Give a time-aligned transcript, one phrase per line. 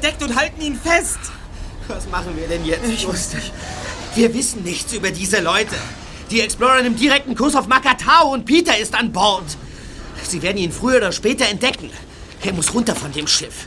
[0.00, 1.18] entdeckt und halten ihn fest.
[1.86, 2.88] Was machen wir denn jetzt?
[2.88, 3.36] Ich wusste.
[4.14, 5.76] Wir wissen nichts über diese Leute.
[6.30, 9.44] Die Explorer nimmt direkten Kurs auf Makatao und Peter ist an Bord.
[10.22, 11.90] Sie werden ihn früher oder später entdecken.
[12.42, 13.66] Er muss runter von dem Schiff.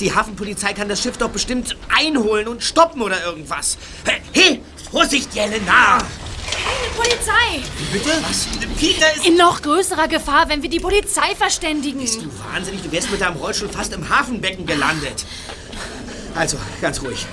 [0.00, 3.78] Die Hafenpolizei kann das Schiff doch bestimmt einholen und stoppen oder irgendwas.
[4.32, 4.60] Hey,
[4.90, 5.98] Vorsicht, Jelena!
[6.96, 7.62] Polizei!
[7.92, 8.10] Bitte?
[8.22, 8.46] Was?
[8.78, 9.26] Peter ist...
[9.26, 12.00] In noch größerer Gefahr, wenn wir die Polizei verständigen.
[12.00, 12.82] Bist du wahnsinnig?
[12.82, 15.24] Du wärst mit deinem Rollstuhl fast im Hafenbecken gelandet.
[16.34, 17.26] Also, ganz ruhig.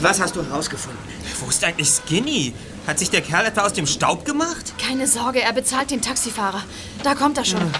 [0.00, 0.98] Was hast du herausgefunden?
[1.40, 2.54] Wo ist eigentlich Skinny?
[2.86, 4.74] Hat sich der Kerl etwa aus dem Staub gemacht?
[4.78, 6.62] Keine Sorge, er bezahlt den Taxifahrer.
[7.02, 7.70] Da kommt er schon.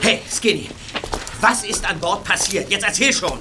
[0.00, 0.68] Hey, Skinny,
[1.40, 2.70] was ist an Bord passiert?
[2.70, 3.38] Jetzt erzähl schon.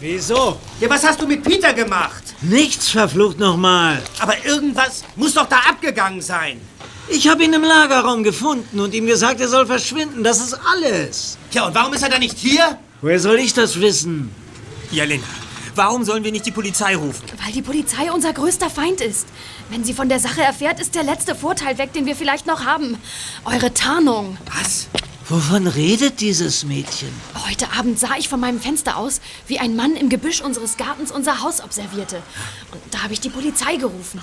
[0.00, 0.58] Wieso?
[0.80, 2.29] Ja, was hast du mit Peter gemacht?
[2.42, 4.02] Nichts verflucht nochmal.
[4.18, 6.60] Aber irgendwas muss doch da abgegangen sein.
[7.08, 10.24] Ich habe ihn im Lagerraum gefunden und ihm gesagt, er soll verschwinden.
[10.24, 11.36] Das ist alles.
[11.50, 12.78] Tja, und warum ist er dann nicht hier?
[13.02, 14.34] Woher soll ich das wissen?
[14.90, 15.24] Jelena,
[15.74, 17.24] warum sollen wir nicht die Polizei rufen?
[17.44, 19.26] Weil die Polizei unser größter Feind ist.
[19.68, 22.64] Wenn sie von der Sache erfährt, ist der letzte Vorteil weg, den wir vielleicht noch
[22.64, 22.96] haben.
[23.44, 24.38] Eure Tarnung.
[24.58, 24.86] Was?
[25.30, 27.08] Wovon redet dieses Mädchen?
[27.46, 31.12] Heute Abend sah ich von meinem Fenster aus, wie ein Mann im Gebüsch unseres Gartens
[31.12, 32.16] unser Haus observierte.
[32.72, 34.20] Und da habe ich die Polizei gerufen.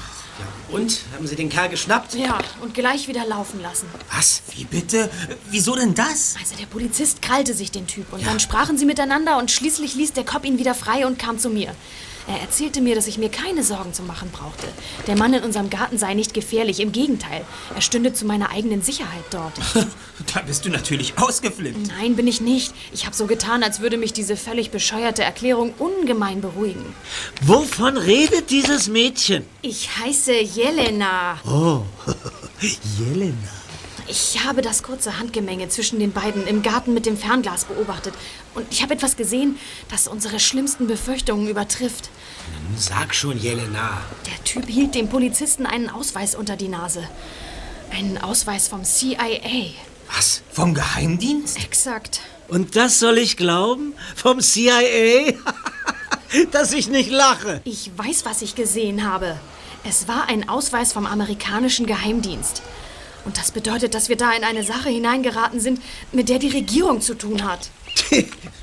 [0.70, 1.00] Und?
[1.16, 2.14] Haben sie den Kerl geschnappt?
[2.16, 3.88] Ja, und gleich wieder laufen lassen.
[4.14, 4.42] Was?
[4.54, 5.10] Wie bitte?
[5.50, 6.36] Wieso denn das?
[6.42, 10.12] Also der Polizist krallte sich den Typ und dann sprachen sie miteinander und schließlich ließ
[10.12, 11.74] der Cop ihn wieder frei und kam zu mir.
[12.28, 14.68] Er erzählte mir, dass ich mir keine Sorgen zu machen brauchte.
[15.08, 17.46] Der Mann in unserem Garten sei nicht gefährlich, im Gegenteil.
[17.74, 19.54] Er stünde zu meiner eigenen Sicherheit dort.
[20.34, 21.88] Da bist du natürlich ausgeflippt.
[21.88, 22.74] Nein, bin ich nicht.
[22.92, 26.84] Ich habe so getan, als würde mich diese völlig bescheuerte Erklärung ungemein beruhigen.
[27.44, 29.46] Wovon redet dieses Mädchen?
[29.62, 31.40] Ich heiße Jelena.
[31.46, 31.84] Oh,
[33.00, 33.57] Jelena.
[34.10, 38.14] Ich habe das kurze Handgemenge zwischen den beiden im Garten mit dem Fernglas beobachtet.
[38.56, 39.60] Und ich habe etwas gesehen,
[39.92, 42.10] das unsere schlimmsten Befürchtungen übertrifft.
[42.78, 44.02] Sag schon, Jelena.
[44.26, 47.04] Der Typ hielt dem Polizisten einen Ausweis unter die Nase.
[47.92, 49.74] Einen Ausweis vom CIA.
[50.16, 50.42] Was?
[50.52, 51.62] Vom Geheimdienst?
[51.62, 52.22] Exakt.
[52.48, 53.94] Und das soll ich glauben?
[54.16, 55.34] Vom CIA?
[56.52, 57.60] Dass ich nicht lache.
[57.66, 59.38] Ich weiß, was ich gesehen habe.
[59.84, 62.62] Es war ein Ausweis vom amerikanischen Geheimdienst.
[63.28, 65.82] Und das bedeutet, dass wir da in eine Sache hineingeraten sind,
[66.14, 67.70] mit der die Regierung zu tun hat.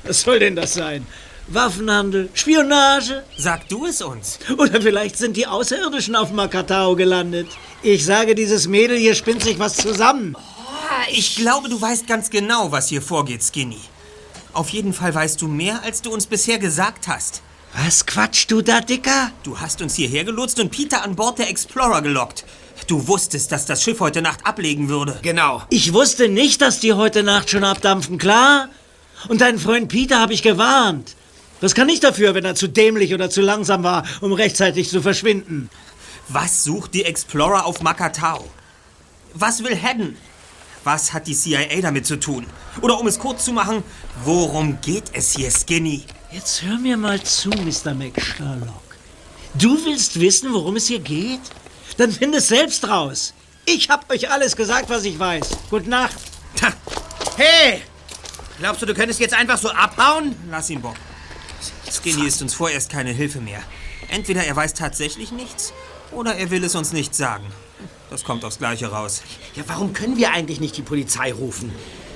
[0.03, 1.05] Was soll denn das sein?
[1.45, 2.29] Waffenhandel?
[2.33, 3.23] Spionage?
[3.37, 4.39] Sag du es uns.
[4.57, 7.47] Oder vielleicht sind die Außerirdischen auf Makatao gelandet.
[7.83, 10.35] Ich sage, dieses Mädel hier spinnt sich was zusammen.
[11.11, 13.81] Ich glaube, du weißt ganz genau, was hier vorgeht, Skinny.
[14.53, 17.43] Auf jeden Fall weißt du mehr, als du uns bisher gesagt hast.
[17.83, 19.29] Was quatschst du da, Dicker?
[19.43, 22.45] Du hast uns hierher gelotst und Peter an Bord der Explorer gelockt.
[22.87, 25.17] Du wusstest, dass das Schiff heute Nacht ablegen würde.
[25.21, 25.63] Genau.
[25.69, 28.69] Ich wusste nicht, dass die heute Nacht schon abdampfen, klar?
[29.27, 31.15] Und deinen Freund Peter habe ich gewarnt.
[31.61, 35.01] Das kann ich dafür, wenn er zu dämlich oder zu langsam war, um rechtzeitig zu
[35.01, 35.69] verschwinden.
[36.27, 38.45] Was sucht die Explorer auf Makatao?
[39.33, 40.15] Was will Haddon?
[40.83, 42.45] Was hat die CIA damit zu tun?
[42.81, 43.83] Oder um es kurz zu machen,
[44.23, 46.03] worum geht es hier, Skinny?
[46.31, 47.95] Jetzt hör mir mal zu, Mr.
[47.95, 48.83] McSherlock.
[49.55, 51.41] Du willst wissen, worum es hier geht?
[51.97, 53.33] Dann find es selbst raus.
[53.65, 55.49] Ich hab euch alles gesagt, was ich weiß.
[55.69, 56.15] Gute Nacht.
[56.55, 56.73] Ta.
[57.37, 57.81] Hey!
[58.59, 60.35] Glaubst du, du könntest jetzt einfach so abhauen?
[60.49, 60.95] Lass ihn, Bob.
[61.91, 63.61] Skinny ist uns vorerst keine Hilfe mehr.
[64.09, 65.73] Entweder er weiß tatsächlich nichts
[66.11, 67.45] oder er will es uns nicht sagen.
[68.09, 69.23] Das kommt aufs Gleiche raus.
[69.55, 71.71] Ja, warum können wir eigentlich nicht die Polizei rufen?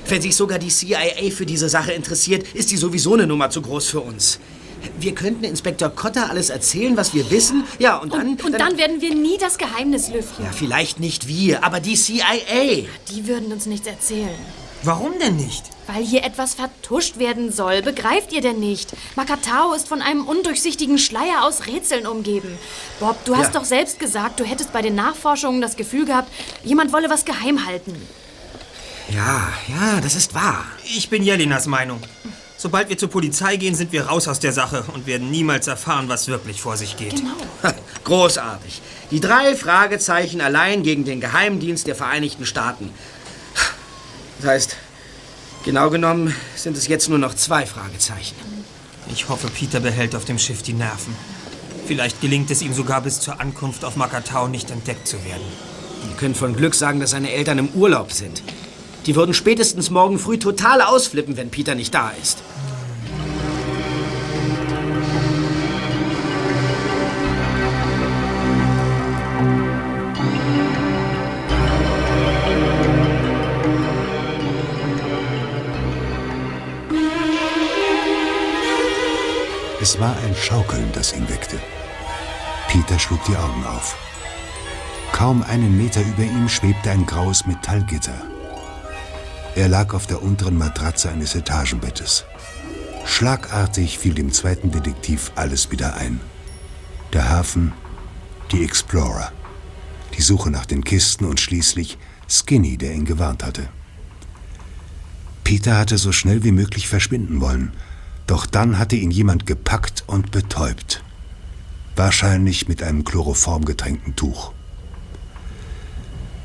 [0.08, 3.62] Wenn sich sogar die CIA für diese Sache interessiert, ist die sowieso eine Nummer zu
[3.62, 4.40] groß für uns.
[5.00, 7.64] Wir könnten Inspektor Cotter alles erzählen, was wir wissen.
[7.80, 8.28] Ja, und dann...
[8.30, 10.44] Und, und dann werden wir nie das Geheimnis lüften.
[10.46, 12.86] Ja, vielleicht nicht wir, aber die CIA.
[13.12, 14.36] Die würden uns nichts erzählen.
[14.84, 15.64] Warum denn nicht?
[15.88, 17.82] Weil hier etwas vertuscht werden soll.
[17.82, 18.94] Begreift ihr denn nicht?
[19.18, 22.58] Makatao ist von einem undurchsichtigen Schleier aus Rätseln umgeben.
[23.02, 23.60] Bob, du hast Ja.
[23.60, 26.32] doch selbst gesagt, du hättest bei den Nachforschungen das Gefühl gehabt,
[26.64, 27.94] jemand wolle was geheim halten.
[29.14, 30.66] Ja, ja, das ist wahr.
[30.86, 32.00] Ich bin Jelinas Meinung.
[32.62, 36.10] Sobald wir zur Polizei gehen, sind wir raus aus der Sache und werden niemals erfahren,
[36.10, 37.16] was wirklich vor sich geht.
[37.16, 37.74] Genau.
[38.04, 38.82] Großartig.
[39.12, 42.92] Die drei Fragezeichen allein gegen den Geheimdienst der Vereinigten Staaten.
[44.42, 44.76] Das heißt,
[45.64, 48.36] genau genommen sind es jetzt nur noch zwei Fragezeichen.
[49.10, 51.16] Ich hoffe, Peter behält auf dem Schiff die Nerven.
[51.88, 55.48] Vielleicht gelingt es ihm sogar bis zur Ankunft auf Makatao nicht entdeckt zu werden.
[56.06, 58.44] Wir können von Glück sagen, dass seine Eltern im Urlaub sind.
[59.06, 62.40] Die würden spätestens morgen früh total ausflippen, wenn Peter nicht da ist.
[79.82, 81.58] Es war ein Schaukeln, das ihn weckte.
[82.68, 83.98] Peter schlug die Augen auf.
[85.14, 88.22] Kaum einen Meter über ihm schwebte ein graues Metallgitter,
[89.60, 92.24] er lag auf der unteren Matratze eines Etagenbettes.
[93.04, 96.22] Schlagartig fiel dem zweiten Detektiv alles wieder ein.
[97.12, 97.74] Der Hafen,
[98.54, 99.34] die Explorer,
[100.18, 101.98] die Suche nach den Kisten und schließlich
[102.30, 103.68] Skinny, der ihn gewarnt hatte.
[105.44, 107.74] Peter hatte so schnell wie möglich verschwinden wollen,
[108.28, 111.04] doch dann hatte ihn jemand gepackt und betäubt.
[111.98, 114.54] Wahrscheinlich mit einem chloroformgetränkten Tuch.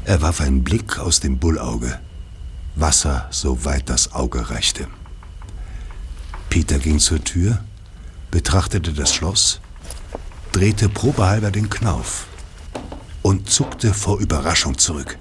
[0.04, 2.00] Er warf einen Blick aus dem Bullauge.
[2.76, 4.88] Wasser, soweit das Auge reichte.
[6.50, 7.62] Peter ging zur Tür,
[8.30, 9.60] betrachtete das Schloss,
[10.52, 12.26] drehte probehalber den Knauf
[13.22, 15.18] und zuckte vor Überraschung zurück.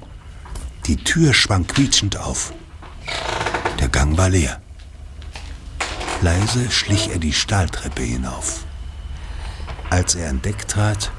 [0.87, 2.53] Die Tür schwang quietschend auf.
[3.79, 4.61] Der Gang war leer.
[6.21, 8.65] Leise schlich er die Stahltreppe hinauf.
[9.89, 11.11] Als er an Deck trat,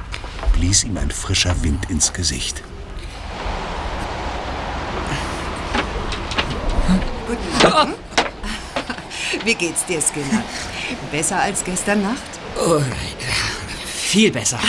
[0.53, 2.63] blies ihm ein frischer Wind ins Gesicht.
[7.27, 7.95] Guten Morgen.
[9.45, 10.43] Wie geht's dir, Skinner?
[11.11, 12.23] Besser als gestern Nacht?
[12.57, 12.81] Oh,
[13.87, 14.59] viel besser.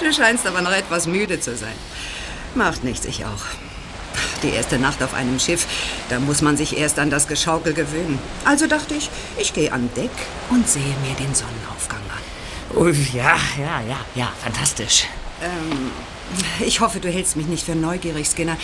[0.00, 1.74] Du scheinst aber noch etwas müde zu sein.
[2.54, 3.44] Macht nichts, ich auch.
[4.42, 5.66] Die erste Nacht auf einem Schiff,
[6.08, 8.18] da muss man sich erst an das Geschaukel gewöhnen.
[8.44, 10.10] Also dachte ich, ich gehe an Deck
[10.50, 12.76] und sehe mir den Sonnenaufgang an.
[12.76, 15.06] Oh, ja, ja, ja, ja, fantastisch.
[15.42, 15.90] Ähm,
[16.60, 18.56] ich hoffe, du hältst mich nicht für neugierig, Skinner.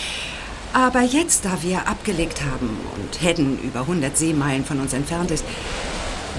[0.75, 5.45] Aber jetzt, da wir abgelegt haben und Hedden über 100 Seemeilen von uns entfernt ist,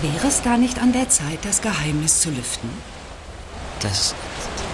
[0.01, 2.69] wäre es da nicht an der Zeit, das Geheimnis zu lüften?
[3.79, 4.13] Das,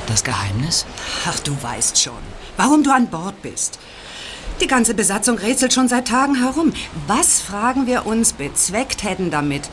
[0.08, 0.88] das Geheimnis?
[1.30, 2.18] Ach, du weißt schon,
[2.58, 3.78] warum du an Bord bist.
[4.62, 6.74] Die ganze Besatzung rätselt schon seit Tagen herum.
[7.06, 9.70] Was, fragen wir uns, bezweckt Hedden damit,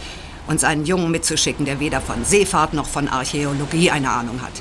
[0.46, 4.52] uns einen Jungen mitzuschicken, der weder von Seefahrt noch von Archäologie eine Ahnung hat?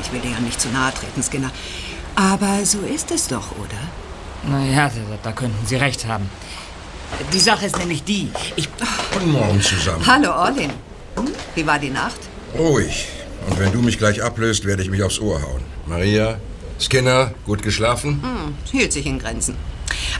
[0.00, 1.50] Ich will dir ja nicht zu nahe treten, Skinner.
[2.14, 4.03] Aber so ist es doch, oder?
[4.48, 6.28] Naja, da, da könnten Sie recht haben.
[7.32, 8.30] Die Sache ist nämlich die.
[8.56, 8.68] Ich.
[9.12, 10.04] Guten Morgen zusammen.
[10.06, 10.70] Hallo, Orlin.
[11.16, 11.28] Hm?
[11.54, 12.18] Wie war die Nacht?
[12.58, 13.06] Ruhig.
[13.48, 15.62] Und wenn du mich gleich ablöst, werde ich mich aufs Ohr hauen.
[15.86, 16.38] Maria,
[16.80, 18.22] Skinner, gut geschlafen?
[18.22, 19.56] Hm, hielt sich in Grenzen.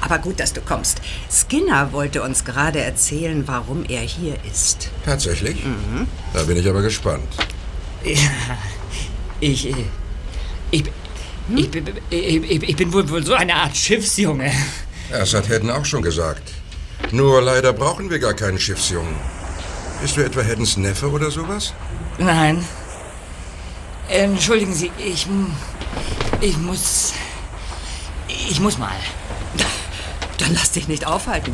[0.00, 1.00] Aber gut, dass du kommst.
[1.30, 4.90] Skinner wollte uns gerade erzählen, warum er hier ist.
[5.04, 5.56] Tatsächlich?
[6.32, 7.28] Da bin ich aber gespannt.
[9.40, 9.66] Ich.
[10.70, 10.82] äh,
[11.48, 11.64] Ich.
[11.64, 14.50] Ich, bin- ich, ich, ich bin wohl, wohl so eine Art Schiffsjunge.
[15.10, 16.42] Das hat Hedden auch schon gesagt.
[17.12, 19.14] Nur leider brauchen wir gar keinen Schiffsjungen.
[20.00, 21.74] Bist du etwa Heddens Neffe oder sowas?
[22.18, 22.64] Nein.
[24.08, 25.26] Entschuldigen Sie, ich.
[26.40, 27.12] Ich muss.
[28.28, 28.90] Ich muss mal.
[30.38, 31.52] Dann lass dich nicht aufhalten.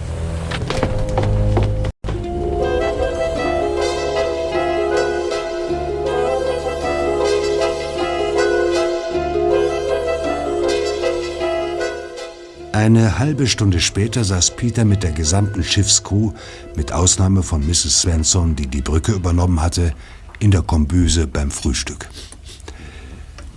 [12.73, 16.33] Eine halbe Stunde später saß Peter mit der gesamten Schiffscrew,
[16.77, 18.03] mit Ausnahme von Mrs.
[18.03, 19.93] Svensson, die die Brücke übernommen hatte,
[20.39, 22.09] in der Kombüse beim Frühstück.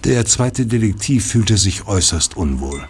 [0.04, 2.84] Der zweite Detektiv fühlte sich äußerst unwohl.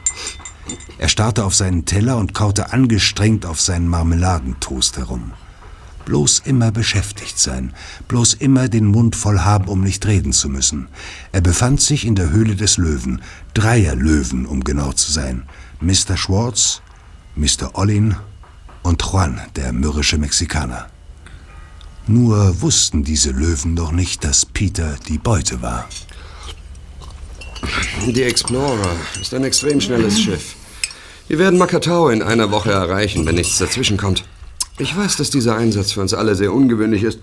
[0.98, 5.34] Er starrte auf seinen Teller und kaute angestrengt auf seinen Marmeladentoast herum.
[6.06, 7.74] Bloß immer beschäftigt sein,
[8.08, 10.88] bloß immer den Mund voll haben, um nicht reden zu müssen.
[11.34, 13.22] Er befand sich in der Höhle des Löwen,
[13.54, 15.44] dreier Löwen, um genau zu sein.
[15.82, 16.18] Mr.
[16.18, 16.82] Schwartz,
[17.36, 17.72] Mr.
[17.74, 18.16] Ollin
[18.84, 20.88] und Juan, der mürrische Mexikaner.
[22.06, 25.88] Nur wussten diese Löwen noch nicht, dass Peter die Beute war.
[28.06, 30.56] Die Explorer ist ein extrem schnelles Schiff.
[31.28, 34.26] Wir werden Makatao in einer Woche erreichen, wenn nichts dazwischenkommt.
[34.80, 37.20] Ich weiß, dass dieser Einsatz für uns alle sehr ungewöhnlich ist.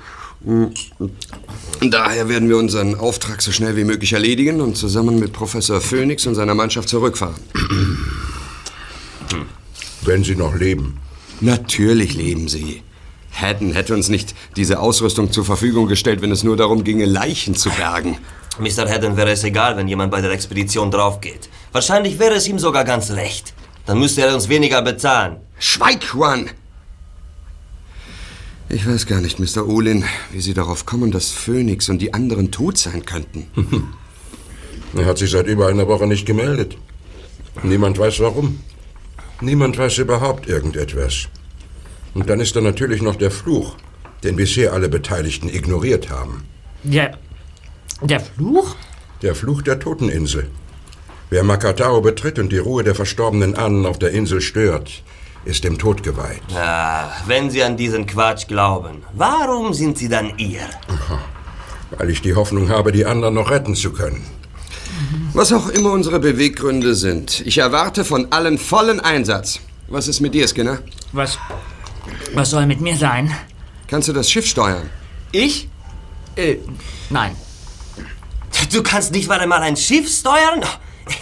[1.82, 6.26] Daher werden wir unseren Auftrag so schnell wie möglich erledigen und zusammen mit Professor Phoenix
[6.26, 7.34] und seiner Mannschaft zurückfahren.
[10.02, 10.98] Wenn sie noch leben.
[11.40, 12.82] Natürlich leben sie.
[13.32, 17.54] Haddon hätte uns nicht diese Ausrüstung zur Verfügung gestellt, wenn es nur darum ginge, Leichen
[17.54, 18.18] zu bergen.
[18.58, 18.88] Mr.
[18.88, 21.48] Haddon wäre es egal, wenn jemand bei der Expedition draufgeht.
[21.72, 23.54] Wahrscheinlich wäre es ihm sogar ganz recht.
[23.86, 25.36] Dann müsste er uns weniger bezahlen.
[25.58, 26.50] Schweig, Juan!
[28.68, 29.66] Ich weiß gar nicht, Mr.
[29.66, 33.46] Olin, wie Sie darauf kommen, dass Phoenix und die anderen tot sein könnten.
[34.92, 36.76] Er hat sich seit über einer Woche nicht gemeldet.
[37.62, 38.58] Niemand weiß warum.
[39.40, 41.28] Niemand weiß überhaupt irgendetwas.
[42.14, 43.76] Und dann ist da natürlich noch der Fluch,
[44.22, 46.44] den bisher alle Beteiligten ignoriert haben.
[46.82, 47.16] Der.
[48.02, 48.76] Der Fluch?
[49.22, 50.50] Der Fluch der Toteninsel.
[51.30, 55.02] Wer Makatao betritt und die Ruhe der verstorbenen Ahnen auf der Insel stört,
[55.44, 56.42] ist dem Tod geweiht.
[56.48, 60.68] Ja, wenn Sie an diesen Quatsch glauben, warum sind Sie dann ihr?
[61.96, 64.24] Weil ich die Hoffnung habe, die anderen noch retten zu können.
[65.32, 69.60] Was auch immer unsere Beweggründe sind, ich erwarte von allen vollen Einsatz.
[69.88, 70.78] Was ist mit dir, Skinner?
[71.12, 71.38] Was.
[72.34, 73.34] Was soll mit mir sein?
[73.86, 74.88] Kannst du das Schiff steuern?
[75.32, 75.68] Ich?
[76.36, 76.56] Äh,
[77.10, 77.36] nein.
[78.72, 80.60] Du kannst nicht mal einmal ein Schiff steuern?
[80.62, 81.14] Oh.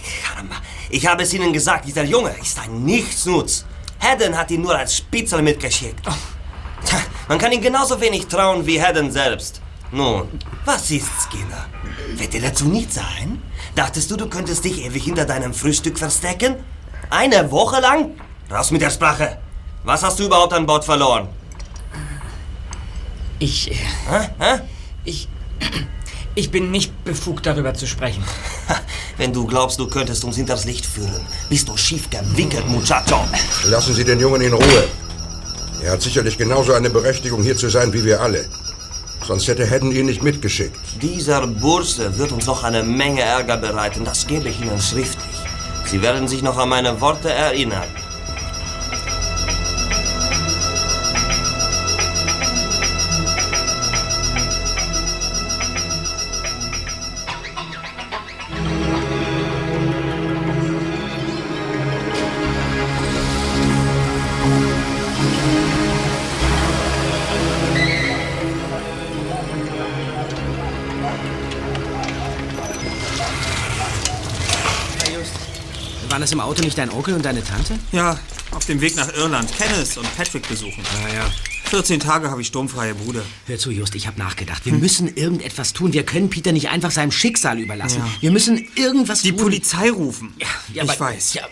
[0.91, 3.65] Ich habe es Ihnen gesagt, dieser Junge ist ein Nichtsnutz.
[4.01, 6.01] Haddon hat ihn nur als Spitzel mitgeschickt.
[6.85, 9.61] Tja, Man kann ihm genauso wenig trauen wie Haddon selbst.
[9.91, 10.29] Nun,
[10.65, 11.67] was ist Skinner?
[12.17, 13.43] Wird dir dazu nicht sein?
[13.79, 16.57] Dachtest du, du könntest dich ewig hinter deinem Frühstück verstecken?
[17.11, 18.11] Eine Woche lang?
[18.51, 19.39] Raus mit der Sprache.
[19.85, 21.29] Was hast du überhaupt an Bord verloren?
[23.39, 23.71] Ich.
[23.71, 23.75] äh,
[24.11, 24.29] Hä?
[24.41, 24.61] Hä?
[25.05, 25.29] Ich.
[26.35, 28.25] Ich bin nicht befugt, darüber zu sprechen.
[29.17, 33.21] Wenn du glaubst, du könntest uns hinters Licht führen, bist du schief gewickelt, Muchacho.
[33.67, 34.89] Lassen Sie den Jungen in Ruhe.
[35.85, 38.45] Er hat sicherlich genauso eine Berechtigung, hier zu sein wie wir alle.
[39.29, 40.81] Sonst hätte Haddon ihn nicht mitgeschickt.
[41.03, 45.37] Dieser Bursche wird uns noch eine Menge Ärger bereiten, das gebe ich Ihnen schriftlich.
[45.85, 47.85] Sie werden sich noch an meine Worte erinnern.
[76.29, 77.79] Das im Auto nicht dein Onkel und deine Tante?
[77.91, 78.19] Ja,
[78.51, 79.51] auf dem Weg nach Irland.
[79.57, 80.85] Kenneth und Patrick besuchen.
[81.03, 81.31] Naja.
[81.71, 83.25] 14 Tage habe ich sturmfreie Bude.
[83.47, 84.67] Hör zu, Just, ich habe nachgedacht.
[84.67, 85.95] Wir müssen irgendetwas tun.
[85.95, 88.03] Wir können Peter nicht einfach seinem Schicksal überlassen.
[88.05, 88.23] Ja.
[88.23, 89.41] Wir müssen irgendwas Die tun.
[89.41, 90.35] Polizei rufen.
[90.39, 91.35] Ja, ja, ich aber, weiß.
[91.35, 91.49] Ja,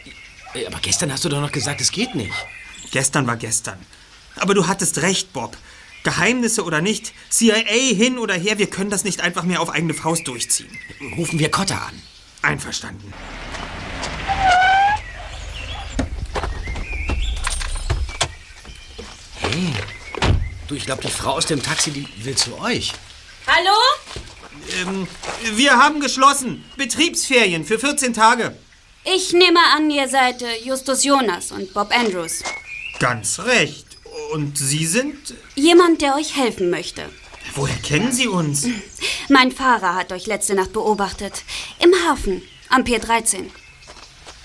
[0.55, 2.35] äh, aber gestern hast du doch noch gesagt, es geht nicht.
[2.91, 3.79] Gestern war gestern.
[4.37, 5.57] Aber du hattest recht, Bob.
[6.03, 9.95] Geheimnisse oder nicht, CIA hin oder her, wir können das nicht einfach mehr auf eigene
[9.95, 10.69] Faust durchziehen.
[11.17, 11.95] Rufen wir Cotter an.
[12.43, 13.13] Einverstanden.
[20.69, 22.93] Du, ich glaube, die Frau aus dem Taxi, die will zu euch.
[23.47, 23.77] Hallo?
[24.81, 25.07] Ähm,
[25.55, 26.65] wir haben geschlossen.
[26.77, 28.57] Betriebsferien für 14 Tage.
[29.05, 32.43] Ich nehme an, ihr seid äh, Justus Jonas und Bob Andrews.
[32.99, 33.87] Ganz recht.
[34.33, 35.35] Und Sie sind?
[35.55, 37.09] Jemand, der euch helfen möchte.
[37.55, 38.67] Woher kennen Sie uns?
[39.29, 41.45] Mein Fahrer hat euch letzte Nacht beobachtet.
[41.79, 43.51] Im Hafen, am Pier 13.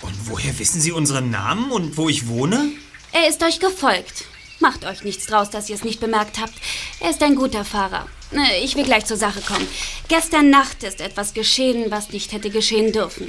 [0.04, 2.72] Und woher wissen Sie unseren Namen und wo ich wohne?
[3.12, 4.26] Er ist euch gefolgt.
[4.62, 6.54] Macht euch nichts draus, dass ihr es nicht bemerkt habt.
[7.00, 8.06] Er ist ein guter Fahrer.
[8.32, 9.68] Äh, Ich will gleich zur Sache kommen.
[10.08, 13.28] Gestern Nacht ist etwas geschehen, was nicht hätte geschehen dürfen.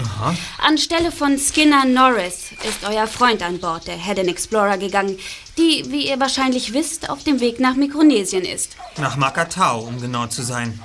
[0.58, 5.18] Anstelle von Skinner Norris ist euer Freund an Bord der Head Explorer gegangen,
[5.56, 8.76] die, wie ihr wahrscheinlich wisst, auf dem Weg nach Mikronesien ist.
[8.98, 10.80] Nach Makatao, um genau zu sein.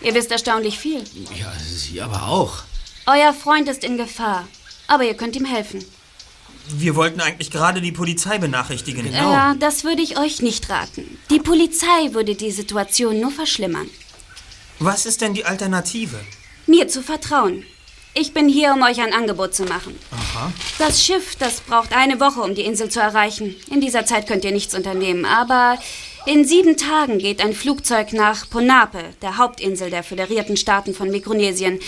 [0.00, 1.02] Ihr wisst erstaunlich viel.
[1.38, 2.62] Ja, sie aber auch.
[3.06, 4.46] Euer Freund ist in Gefahr,
[4.86, 5.84] aber ihr könnt ihm helfen.
[6.68, 9.12] Wir wollten eigentlich gerade die Polizei benachrichtigen.
[9.12, 11.18] Ja, das würde ich euch nicht raten.
[11.30, 13.88] Die Polizei würde die Situation nur verschlimmern.
[14.78, 16.18] Was ist denn die Alternative?
[16.66, 17.64] Mir zu vertrauen.
[18.16, 19.98] Ich bin hier, um euch ein Angebot zu machen.
[20.12, 20.52] Aha.
[20.78, 23.56] Das Schiff, das braucht eine Woche, um die Insel zu erreichen.
[23.70, 25.24] In dieser Zeit könnt ihr nichts unternehmen.
[25.24, 25.78] Aber
[26.24, 31.80] in sieben Tagen geht ein Flugzeug nach Ponape, der Hauptinsel der Föderierten Staaten von Mikronesien.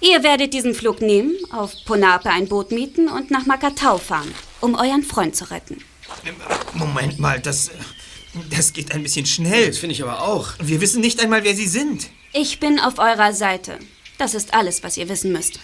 [0.00, 4.74] Ihr werdet diesen Flug nehmen, auf Ponape ein Boot mieten und nach Makatao fahren, um
[4.74, 5.84] euren Freund zu retten.
[6.74, 7.70] Moment mal, das.
[8.48, 9.68] Das geht ein bisschen schnell.
[9.68, 10.52] Das finde ich aber auch.
[10.60, 12.06] Wir wissen nicht einmal, wer Sie sind.
[12.32, 13.78] Ich bin auf eurer Seite.
[14.18, 15.58] Das ist alles, was ihr wissen müsst.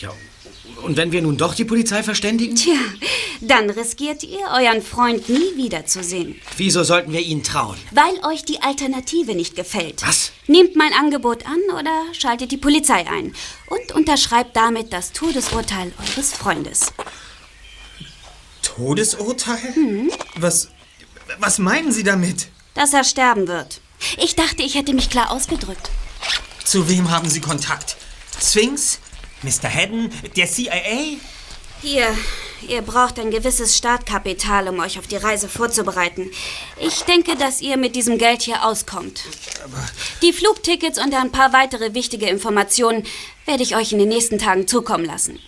[0.00, 0.12] Ja,
[0.82, 2.56] und wenn wir nun doch die Polizei verständigen?
[2.56, 2.74] Tja,
[3.40, 6.40] dann riskiert ihr, euren Freund nie wiederzusehen.
[6.56, 7.78] Wieso sollten wir ihnen trauen?
[7.90, 10.02] Weil euch die Alternative nicht gefällt.
[10.06, 10.32] Was?
[10.46, 13.34] Nehmt mein Angebot an oder schaltet die Polizei ein.
[13.68, 16.92] Und unterschreibt damit das Todesurteil eures Freundes.
[18.62, 19.72] Todesurteil?
[19.74, 20.10] Mhm.
[20.36, 20.68] Was.
[21.38, 22.48] Was meinen Sie damit?
[22.74, 23.80] Dass er sterben wird.
[24.18, 25.90] Ich dachte, ich hätte mich klar ausgedrückt.
[26.64, 27.96] Zu wem haben Sie Kontakt?
[28.42, 28.98] Sphinx?
[29.42, 29.72] Mr.
[29.72, 30.10] Haddon?
[30.36, 31.18] Der CIA?
[31.82, 32.14] Hier,
[32.68, 36.30] ihr braucht ein gewisses Startkapital, um euch auf die Reise vorzubereiten.
[36.78, 39.22] Ich denke, dass ihr mit diesem Geld hier auskommt.
[40.22, 43.04] Die Flugtickets und ein paar weitere wichtige Informationen
[43.46, 45.38] werde ich euch in den nächsten Tagen zukommen lassen.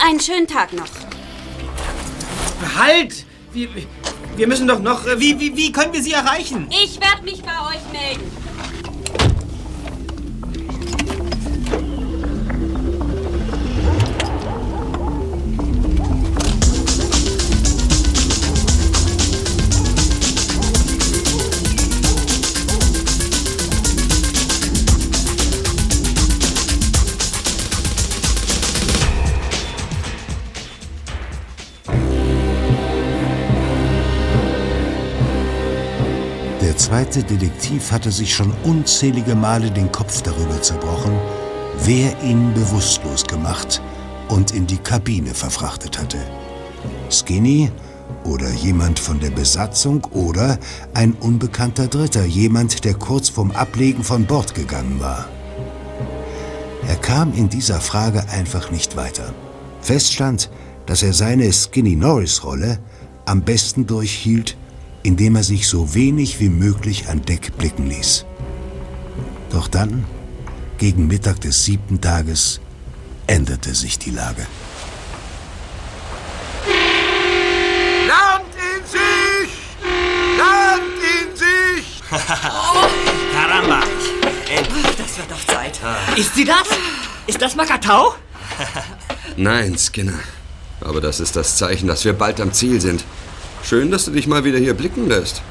[0.00, 0.86] Einen schönen Tag noch.
[2.76, 3.24] Halt!
[3.52, 3.68] Wir,
[4.36, 5.06] wir müssen doch noch.
[5.06, 6.68] äh, Wie, wie, wie können wir Sie erreichen?
[6.70, 8.45] Ich werde mich bei euch melden.
[36.96, 41.12] Zweite Detektiv hatte sich schon unzählige Male den Kopf darüber zerbrochen,
[41.84, 43.82] wer ihn bewusstlos gemacht
[44.30, 46.16] und in die Kabine verfrachtet hatte.
[47.10, 47.70] Skinny
[48.24, 50.58] oder jemand von der Besatzung oder
[50.94, 55.28] ein unbekannter Dritter, jemand, der kurz vorm Ablegen von Bord gegangen war.
[56.88, 59.34] Er kam in dieser Frage einfach nicht weiter.
[59.82, 60.48] Fest stand,
[60.86, 62.78] dass er seine Skinny Norris-Rolle
[63.26, 64.56] am besten durchhielt,
[65.06, 68.26] indem er sich so wenig wie möglich an Deck blicken ließ.
[69.50, 70.04] Doch dann,
[70.78, 72.60] gegen Mittag des siebten Tages,
[73.28, 74.44] änderte sich die Lage.
[78.08, 79.58] Land in Sicht!
[80.36, 80.82] Land
[81.14, 82.02] in Sicht!
[83.32, 83.82] Caramba!
[84.98, 85.78] Das wird doch Zeit.
[86.16, 86.66] Ist sie das?
[87.28, 88.16] Ist das Makatau?
[89.36, 90.18] Nein, Skinner.
[90.80, 93.04] Aber das ist das Zeichen, dass wir bald am Ziel sind.
[93.68, 95.42] Schön, dass du dich mal wieder hier blicken lässt.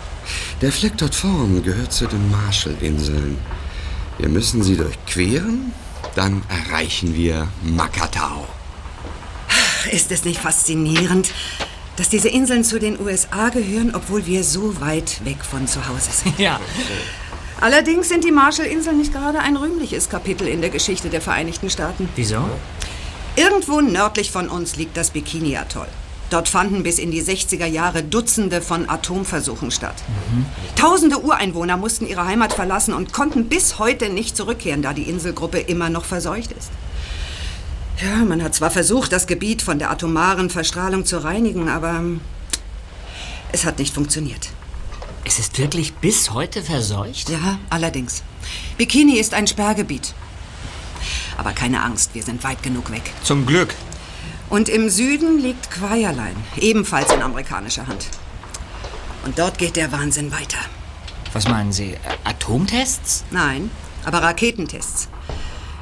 [0.61, 3.37] Der Fleck dort vorn gehört zu den Marshallinseln.
[4.17, 5.73] Wir müssen sie durchqueren,
[6.15, 8.47] dann erreichen wir Makatao.
[9.91, 11.33] Ist es nicht faszinierend,
[11.97, 16.09] dass diese Inseln zu den USA gehören, obwohl wir so weit weg von zu Hause
[16.09, 16.39] sind?
[16.39, 16.61] Ja.
[17.59, 22.07] Allerdings sind die Marshallinseln nicht gerade ein rühmliches Kapitel in der Geschichte der Vereinigten Staaten.
[22.15, 22.49] Wieso?
[23.35, 25.89] Irgendwo nördlich von uns liegt das Bikini-Atoll.
[26.35, 29.95] Dort fanden bis in die 60er Jahre Dutzende von Atomversuchen statt.
[30.75, 35.59] Tausende Ureinwohner mussten ihre Heimat verlassen und konnten bis heute nicht zurückkehren, da die Inselgruppe
[35.59, 36.71] immer noch verseucht ist.
[38.03, 42.03] Ja, man hat zwar versucht, das Gebiet von der atomaren Verstrahlung zu reinigen, aber
[43.53, 44.49] es hat nicht funktioniert.
[45.23, 47.29] Es ist wirklich bis heute verseucht?
[47.29, 48.23] Ja, allerdings.
[48.77, 50.13] Bikini ist ein Sperrgebiet.
[51.37, 53.03] Aber keine Angst, wir sind weit genug weg.
[53.23, 53.73] Zum Glück.
[54.49, 58.07] Und im Süden liegt Quaierlein, ebenfalls in amerikanischer Hand.
[59.25, 60.59] Und dort geht der Wahnsinn weiter.
[61.33, 61.93] Was meinen Sie?
[61.95, 61.97] Ä-
[62.29, 63.23] Atomtests?
[63.31, 63.71] Nein,
[64.05, 65.09] aber Raketentests.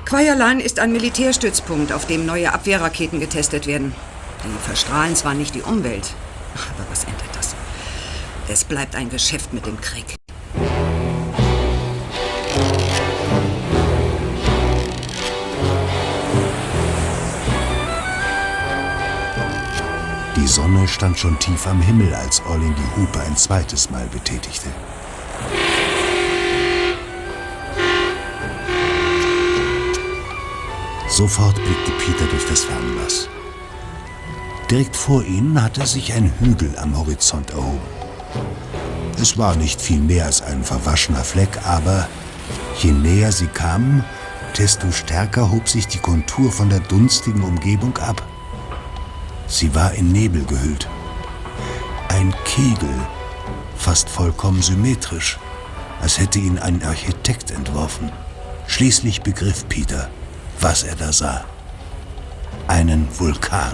[0.05, 3.93] Quaierlein ist ein Militärstützpunkt, auf dem neue Abwehrraketen getestet werden.
[4.43, 6.13] Die verstrahlen zwar nicht die Umwelt,
[6.75, 7.55] aber was ändert das?
[8.47, 10.15] Es bleibt ein Geschäft mit dem Krieg.
[20.63, 24.69] Sonne stand schon tief am Himmel, als Orlin die Hupe ein zweites Mal betätigte.
[31.09, 33.27] Sofort blickte Peter durch das Fernglas.
[34.71, 37.81] Direkt vor ihnen hatte sich ein Hügel am Horizont erhoben.
[39.21, 42.07] Es war nicht viel mehr als ein verwaschener Fleck, aber
[42.79, 44.05] je näher sie kamen,
[44.57, 48.23] desto stärker hob sich die Kontur von der dunstigen Umgebung ab.
[49.47, 50.87] Sie war in Nebel gehüllt.
[52.09, 52.93] Ein Kegel,
[53.77, 55.37] fast vollkommen symmetrisch,
[56.01, 58.11] als hätte ihn ein Architekt entworfen.
[58.67, 60.09] Schließlich begriff Peter,
[60.59, 61.45] was er da sah.
[62.67, 63.73] Einen Vulkan.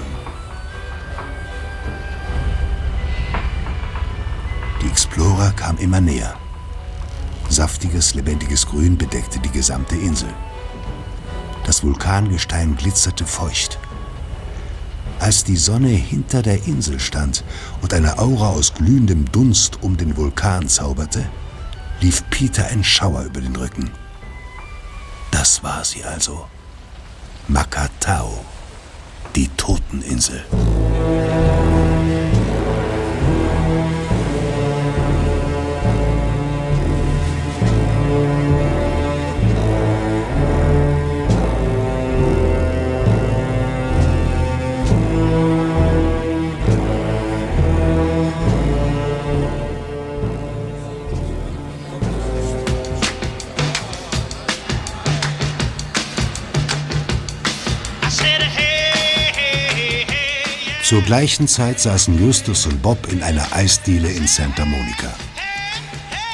[4.82, 6.36] Die Explorer kam immer näher.
[7.50, 10.30] Saftiges, lebendiges Grün bedeckte die gesamte Insel.
[11.66, 13.80] Das Vulkangestein glitzerte feucht.
[15.20, 17.44] Als die Sonne hinter der Insel stand
[17.82, 21.26] und eine Aura aus glühendem Dunst um den Vulkan zauberte,
[22.00, 23.92] lief Peter ein Schauer über den Rücken.
[25.32, 26.46] Das war sie also.
[27.48, 28.46] Makatao,
[29.36, 30.46] die Toteninsel.
[60.90, 65.14] Zur gleichen Zeit saßen Justus und Bob in einer Eisdiele in Santa Monica.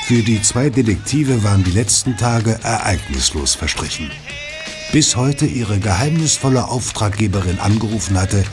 [0.06, 4.10] Für die zwei Detektive waren die letzten Tage ereignislos verstrichen.
[4.94, 8.46] Bis heute ihre geheimnisvolle Auftraggeberin angerufen hatte,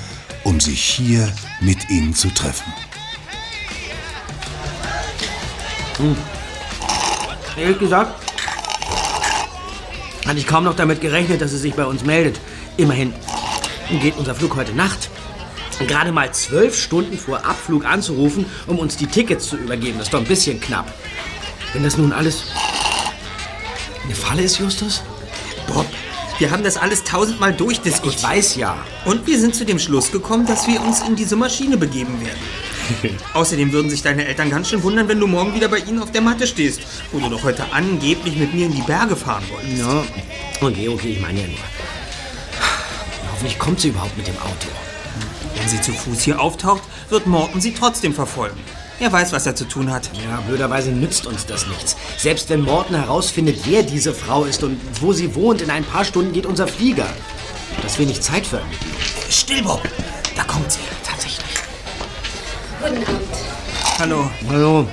[0.42, 2.72] um sich hier mit ihnen zu treffen.
[5.98, 6.16] Hm.
[7.56, 8.20] Ehrlich gesagt,
[10.26, 12.40] hatte ich kaum noch damit gerechnet, dass sie sich bei uns meldet.
[12.76, 13.14] Immerhin
[14.00, 15.11] geht unser Flug heute Nacht.
[15.80, 20.14] Gerade mal zwölf Stunden vor Abflug anzurufen, um uns die Tickets zu übergeben, das ist
[20.14, 20.92] doch ein bisschen knapp.
[21.72, 22.44] Wenn das nun alles
[24.04, 25.02] eine Falle ist, Justus?
[25.66, 25.86] Bob,
[26.38, 28.16] wir haben das alles tausendmal durchdiskutiert.
[28.16, 28.76] Ich weiß ja.
[29.04, 33.16] Und wir sind zu dem Schluss gekommen, dass wir uns in diese Maschine begeben werden.
[33.34, 36.10] Außerdem würden sich deine Eltern ganz schön wundern, wenn du morgen wieder bei ihnen auf
[36.10, 36.80] der Matte stehst,
[37.12, 39.78] wo du doch heute angeblich mit mir in die Berge fahren wolltest.
[39.78, 40.04] Ja,
[40.60, 41.56] okay, okay, ich meine ja nur.
[43.32, 44.68] Hoffentlich kommt sie überhaupt mit dem Auto.
[45.62, 48.58] Wenn sie zu Fuß hier auftaucht, wird Morton sie trotzdem verfolgen.
[48.98, 50.10] Er weiß, was er zu tun hat.
[50.12, 51.96] Ja, blöderweise nützt uns das nichts.
[52.18, 56.04] Selbst wenn Morton herausfindet, wer diese Frau ist und wo sie wohnt, in ein paar
[56.04, 57.06] Stunden geht unser Flieger.
[57.80, 58.72] Das wenig Zeit für einen.
[59.30, 59.80] Still, Bob.
[60.34, 60.80] Da kommt sie.
[61.04, 61.46] Tatsächlich.
[62.80, 63.28] Guten Abend.
[64.00, 64.30] Hallo.
[64.48, 64.88] Hallo.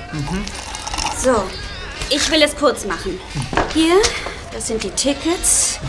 [1.20, 1.42] So,
[2.10, 3.18] ich will es kurz machen.
[3.74, 3.96] Hier,
[4.52, 5.80] das sind die Tickets.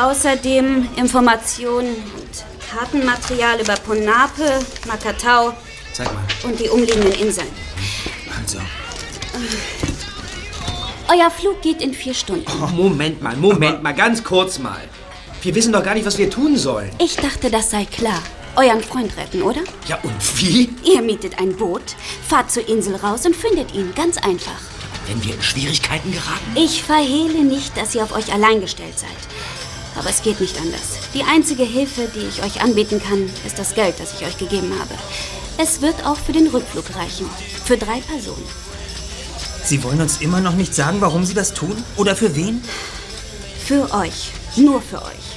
[0.00, 5.54] Außerdem Informationen und Kartenmaterial über Ponape, Makatau
[5.92, 6.24] Zeig mal.
[6.44, 7.48] und die umliegenden Inseln.
[8.38, 8.58] Also.
[11.08, 12.44] Euer Flug geht in vier Stunden.
[12.62, 14.82] Oh, Moment mal, Moment mal, ganz kurz mal.
[15.42, 16.90] Wir wissen doch gar nicht, was wir tun sollen.
[16.98, 18.22] Ich dachte, das sei klar.
[18.56, 19.60] Euren Freund retten, oder?
[19.86, 20.68] Ja, und wie?
[20.84, 21.94] Ihr mietet ein Boot,
[22.28, 23.94] fahrt zur Insel raus und findet ihn.
[23.94, 24.60] Ganz einfach.
[25.06, 26.56] Wenn wir in Schwierigkeiten geraten?
[26.56, 29.08] Ich verhehle nicht, dass ihr auf euch allein gestellt seid.
[29.98, 30.98] Aber es geht nicht anders.
[31.12, 34.72] Die einzige Hilfe, die ich euch anbieten kann, ist das Geld, das ich euch gegeben
[34.78, 34.94] habe.
[35.58, 37.28] Es wird auch für den Rückflug reichen.
[37.64, 38.46] Für drei Personen.
[39.64, 41.82] Sie wollen uns immer noch nicht sagen, warum Sie das tun?
[41.96, 42.62] Oder für wen?
[43.66, 44.30] Für euch.
[44.56, 45.28] Nur für euch.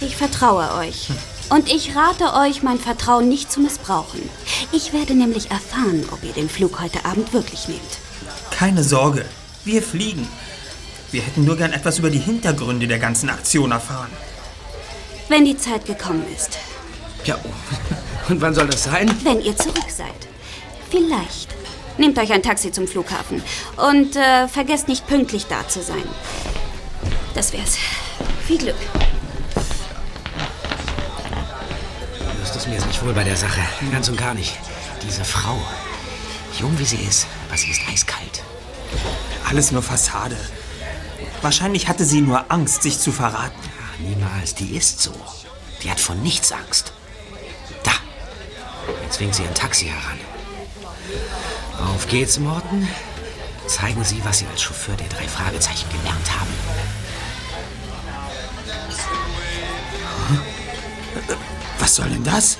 [0.00, 1.08] Ich vertraue euch.
[1.50, 4.20] Und ich rate euch, mein Vertrauen nicht zu missbrauchen.
[4.72, 7.80] Ich werde nämlich erfahren, ob ihr den Flug heute Abend wirklich nehmt.
[8.50, 9.24] Keine Sorge.
[9.64, 10.26] Wir fliegen.
[11.14, 14.10] Wir hätten nur gern etwas über die Hintergründe der ganzen Aktion erfahren.
[15.28, 16.58] Wenn die Zeit gekommen ist.
[17.24, 17.38] Ja,
[18.28, 19.08] und wann soll das sein?
[19.22, 20.08] Wenn ihr zurück seid.
[20.90, 21.54] Vielleicht.
[21.98, 23.44] Nehmt euch ein Taxi zum Flughafen.
[23.76, 26.02] Und äh, vergesst nicht pünktlich da zu sein.
[27.32, 27.78] Das wär's.
[28.44, 28.74] Viel Glück.
[32.40, 33.60] Das ist mir nicht wohl bei der Sache.
[33.92, 34.58] Ganz und gar nicht.
[35.06, 35.62] Diese Frau.
[36.58, 38.42] Jung wie sie ist, aber sie ist eiskalt.
[39.48, 40.36] Alles nur Fassade.
[41.44, 43.60] Wahrscheinlich hatte sie nur Angst, sich zu verraten.
[43.62, 44.54] Ja, niemals.
[44.54, 45.12] Die ist so.
[45.82, 46.94] Die hat von nichts Angst.
[47.82, 47.92] Da.
[49.02, 50.18] Jetzt winkt sie ein Taxi heran.
[51.94, 52.88] Auf geht's, Morten.
[53.66, 56.50] Zeigen Sie, was Sie als Chauffeur der drei Fragezeichen gelernt haben.
[61.78, 62.56] Was soll denn das?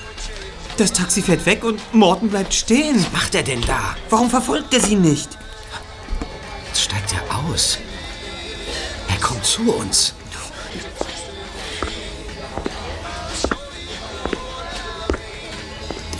[0.76, 3.02] Das Taxi fährt weg und Morten bleibt stehen.
[3.02, 3.96] Was macht er denn da?
[4.10, 5.38] Warum verfolgt er sie nicht?
[6.66, 7.78] Jetzt steigt er aus.
[9.44, 10.14] Zu uns.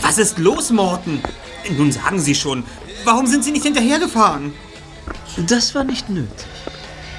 [0.01, 1.21] Was ist los, Morten?
[1.75, 2.63] Nun sagen Sie schon,
[3.03, 4.53] warum sind Sie nicht hinterhergefahren?
[5.47, 6.29] Das war nicht nötig.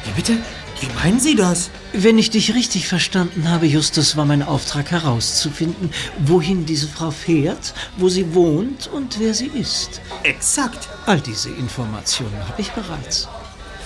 [0.05, 0.39] Wie bitte?
[0.81, 1.71] Wie meinen Sie das?
[1.93, 7.75] Wenn ich dich richtig verstanden habe, Justus, war mein Auftrag herauszufinden, wohin diese Frau fährt,
[7.97, 10.01] wo sie wohnt und wer sie ist.
[10.23, 10.89] Exakt.
[11.07, 13.29] All diese Informationen habe ich bereits.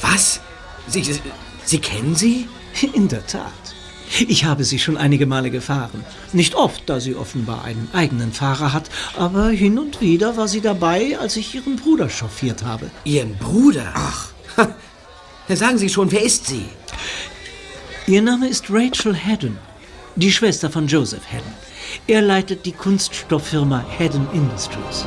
[0.02, 0.40] Was?
[0.86, 1.02] Sie,
[1.70, 2.48] Sie kennen sie?
[2.94, 3.52] In der Tat.
[4.26, 6.04] Ich habe sie schon einige Male gefahren.
[6.32, 10.60] Nicht oft, da sie offenbar einen eigenen Fahrer hat, aber hin und wieder war sie
[10.60, 12.90] dabei, als ich ihren Bruder chauffiert habe.
[13.04, 13.92] Ihren Bruder?
[13.94, 14.30] Ach.
[15.48, 16.64] Sagen Sie schon, wer ist sie?
[18.08, 19.56] Ihr Name ist Rachel Haddon,
[20.16, 21.54] die Schwester von Joseph Haddon.
[22.08, 25.06] Er leitet die Kunststofffirma Haddon Industries.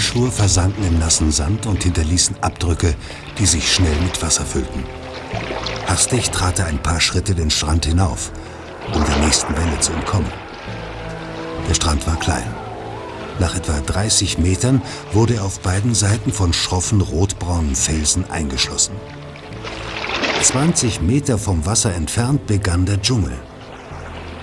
[0.00, 2.94] Peters Turnschuhe versanken im nassen Sand und hinterließen Abdrücke,
[3.38, 4.84] die sich schnell mit Wasser füllten.
[5.86, 8.32] Hastig trat er ein paar Schritte den Strand hinauf,
[8.94, 10.32] um der nächsten Welle zu entkommen.
[11.68, 12.54] Der Strand war klein.
[13.38, 14.80] Nach etwa 30 Metern
[15.12, 18.94] wurde er auf beiden Seiten von schroffen rotbraunen Felsen eingeschlossen.
[20.42, 23.38] 20 Meter vom Wasser entfernt begann der Dschungel.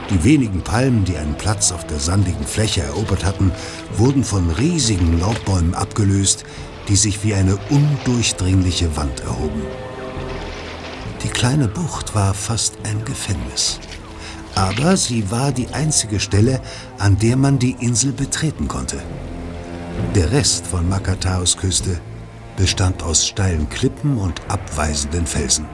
[0.09, 3.51] Die wenigen Palmen, die einen Platz auf der sandigen Fläche erobert hatten,
[3.97, 6.45] wurden von riesigen Laubbäumen abgelöst,
[6.87, 9.61] die sich wie eine undurchdringliche Wand erhoben.
[11.23, 13.79] Die kleine Bucht war fast ein Gefängnis.
[14.55, 16.61] Aber sie war die einzige Stelle,
[16.97, 19.01] an der man die Insel betreten konnte.
[20.15, 21.99] Der Rest von Makataos Küste
[22.55, 25.65] bestand aus steilen Klippen und abweisenden Felsen.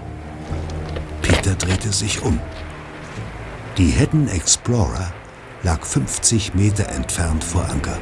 [1.22, 2.40] Peter drehte sich um.
[3.78, 5.12] Die Hedden Explorer
[5.64, 7.98] lag 50 Meter entfernt vor Anker.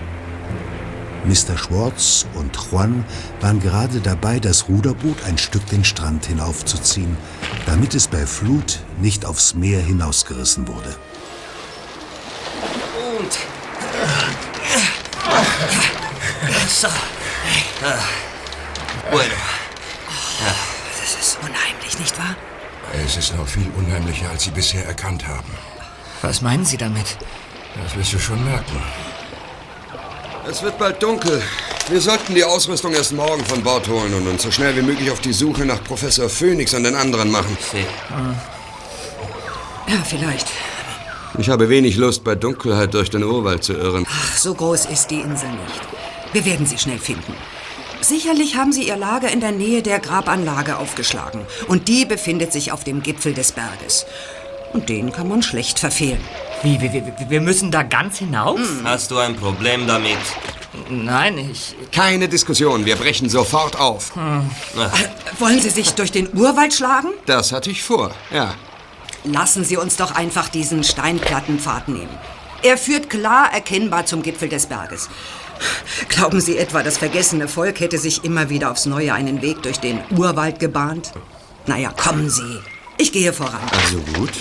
[1.23, 1.57] Mr.
[1.57, 3.05] Schwartz und Juan
[3.39, 7.15] waren gerade dabei, das Ruderboot ein Stück den Strand hinaufzuziehen,
[7.65, 10.93] damit es bei Flut nicht aufs Meer hinausgerissen wurde.
[13.21, 13.31] Und.
[16.67, 16.87] So.
[16.87, 17.99] Ah.
[19.09, 19.35] Bueno.
[20.99, 22.35] Das ist unheimlich, nicht wahr?
[22.93, 25.51] Es ist noch viel unheimlicher, als Sie bisher erkannt haben.
[26.21, 27.17] Was meinen Sie damit?
[27.81, 28.81] Das wirst du schon merken.
[30.49, 31.41] Es wird bald dunkel.
[31.89, 35.09] Wir sollten die Ausrüstung erst morgen von Bord holen und uns so schnell wie möglich
[35.09, 37.57] auf die Suche nach Professor Phoenix und den anderen machen.
[39.87, 40.47] Ja, vielleicht.
[41.37, 44.05] Ich habe wenig Lust, bei Dunkelheit durch den Urwald zu irren.
[44.09, 45.81] Ach, so groß ist die Insel nicht.
[46.33, 47.33] Wir werden sie schnell finden.
[48.01, 51.45] Sicherlich haben sie ihr Lager in der Nähe der Grabanlage aufgeschlagen.
[51.67, 54.05] Und die befindet sich auf dem Gipfel des Berges.
[54.73, 56.21] Und den kann man schlecht verfehlen.
[56.63, 58.59] Wie, wir, wir, wir müssen da ganz hinauf?
[58.83, 60.17] Hast du ein Problem damit?
[60.89, 61.75] Nein, ich...
[61.91, 64.13] Keine Diskussion, wir brechen sofort auf.
[65.39, 67.09] Wollen Sie sich durch den Urwald schlagen?
[67.25, 68.55] Das hatte ich vor, ja.
[69.23, 72.17] Lassen Sie uns doch einfach diesen Steinplattenpfad nehmen.
[72.63, 75.09] Er führt klar erkennbar zum Gipfel des Berges.
[76.09, 79.79] Glauben Sie etwa, das vergessene Volk hätte sich immer wieder aufs Neue einen Weg durch
[79.79, 81.13] den Urwald gebahnt?
[81.67, 82.59] Naja, kommen Sie.
[82.97, 83.61] Ich gehe voran.
[83.71, 84.31] Also gut.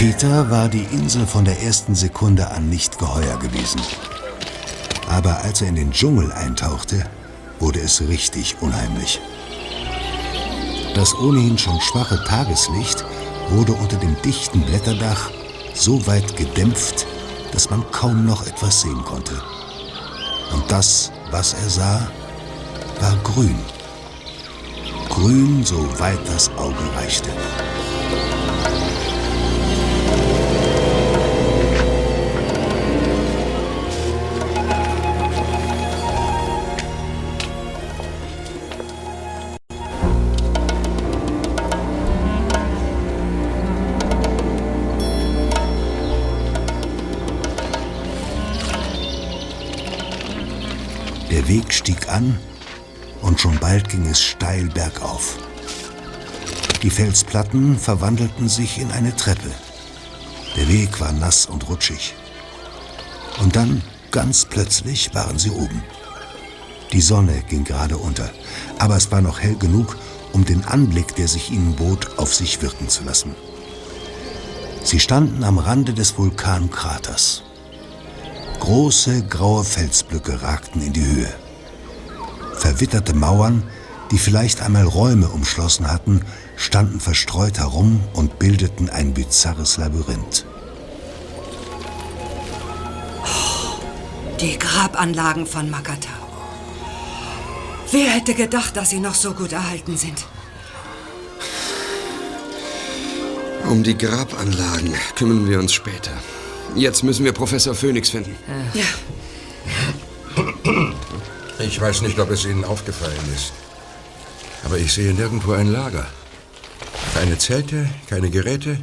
[0.00, 3.82] Peter war die Insel von der ersten Sekunde an nicht geheuer gewesen.
[5.10, 7.04] Aber als er in den Dschungel eintauchte,
[7.58, 9.20] wurde es richtig unheimlich.
[10.94, 13.04] Das ohnehin schon schwache Tageslicht
[13.50, 15.30] wurde unter dem dichten Blätterdach
[15.74, 17.06] so weit gedämpft,
[17.52, 19.34] dass man kaum noch etwas sehen konnte.
[20.54, 22.10] Und das, was er sah,
[23.00, 23.58] war grün.
[25.10, 27.28] Grün, so weit das Auge reichte.
[51.30, 52.38] Der Weg stieg an
[53.22, 55.38] und schon bald ging es steil bergauf.
[56.82, 59.50] Die Felsplatten verwandelten sich in eine Treppe.
[60.56, 62.14] Der Weg war nass und rutschig.
[63.40, 65.82] Und dann, ganz plötzlich, waren sie oben.
[66.92, 68.30] Die Sonne ging gerade unter,
[68.78, 69.96] aber es war noch hell genug,
[70.32, 73.36] um den Anblick, der sich ihnen bot, auf sich wirken zu lassen.
[74.82, 77.44] Sie standen am Rande des Vulkankraters.
[78.60, 81.32] Große graue Felsblöcke ragten in die Höhe.
[82.54, 83.64] Verwitterte Mauern,
[84.10, 86.20] die vielleicht einmal Räume umschlossen hatten,
[86.56, 90.44] standen verstreut herum und bildeten ein bizarres Labyrinth.
[94.40, 96.12] Die Grabanlagen von Makatao.
[97.90, 100.24] Wer hätte gedacht, dass sie noch so gut erhalten sind?
[103.68, 106.12] Um die Grabanlagen kümmern wir uns später.
[106.74, 108.36] Jetzt müssen wir Professor Phoenix finden.
[108.74, 108.84] Ja.
[111.58, 113.52] Ich weiß nicht, ob es Ihnen aufgefallen ist.
[114.64, 116.06] Aber ich sehe nirgendwo ein Lager.
[117.14, 118.78] Keine Zelte, keine Geräte,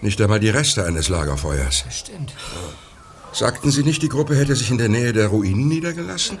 [0.00, 1.84] nicht einmal die Reste eines Lagerfeuers.
[1.90, 2.34] Stimmt.
[3.32, 6.38] Sagten Sie nicht, die Gruppe hätte sich in der Nähe der Ruinen niedergelassen?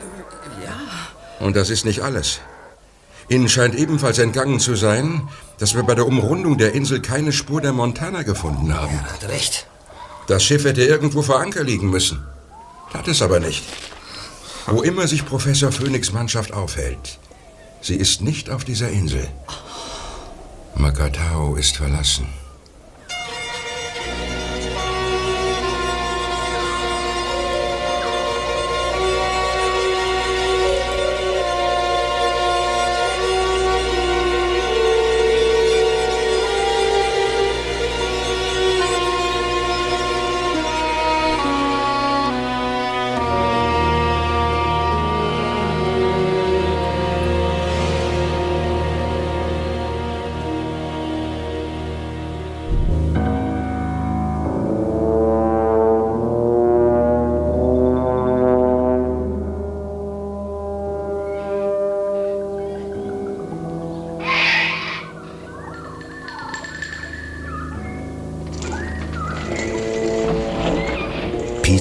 [0.64, 1.44] Ja.
[1.44, 2.40] Und das ist nicht alles.
[3.28, 7.60] Ihnen scheint ebenfalls entgangen zu sein, dass wir bei der Umrundung der Insel keine Spur
[7.60, 9.00] der Montana gefunden haben.
[9.02, 9.66] Hat recht.
[10.28, 12.22] Das Schiff hätte irgendwo vor Anker liegen müssen.
[12.92, 13.64] Tat es aber nicht.
[14.66, 17.18] Wo immer sich Professor Phoenix Mannschaft aufhält,
[17.80, 19.26] sie ist nicht auf dieser Insel.
[20.74, 22.28] Makatao ist verlassen.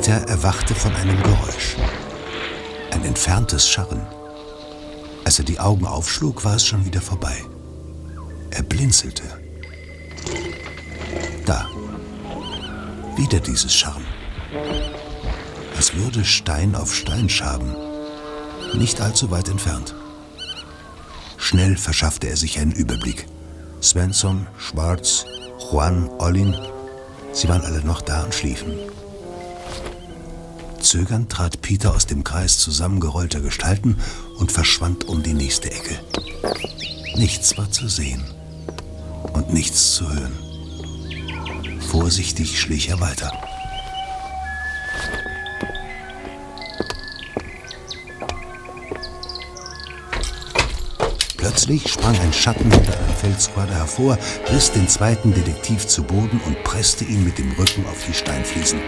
[0.08, 1.76] Peter erwachte von einem Geräusch.
[2.91, 4.08] Ein entferntes Scharren.
[5.26, 7.43] Als er die Augen aufschlug, war es schon wieder vorbei.
[8.52, 9.24] Er blinzelte.
[11.46, 11.67] Da.
[13.17, 14.06] Wieder dieses Scharren.
[15.76, 17.76] Als würde Stein auf Stein schaben.
[18.76, 19.93] Nicht allzu weit entfernt.
[21.36, 23.26] Schnell verschaffte er sich einen Überblick.
[23.82, 25.26] Svensson, Schwarz,
[25.70, 26.56] Juan, Ollin,
[27.34, 28.74] sie waren alle noch da und schliefen.
[30.88, 33.97] Zögernd trat Peter aus dem Kreis zusammengerollter Gestalten
[34.38, 36.00] und verschwand um die nächste Ecke.
[37.17, 38.23] Nichts war zu sehen
[39.34, 40.32] und nichts zu hören.
[41.82, 43.34] Vorsichtig schlich er weiter.
[51.36, 54.17] Plötzlich sprang ein Schatten hinter einem Felsquader hervor,
[54.54, 58.80] riss den zweiten Detektiv zu Boden und presste ihn mit dem Rücken auf die Steinfliesen.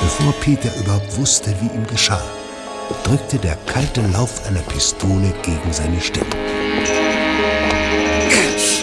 [0.00, 2.22] Bevor Peter überhaupt wusste, wie ihm geschah,
[3.04, 6.26] drückte der kalte Lauf einer Pistole gegen seine Stirn.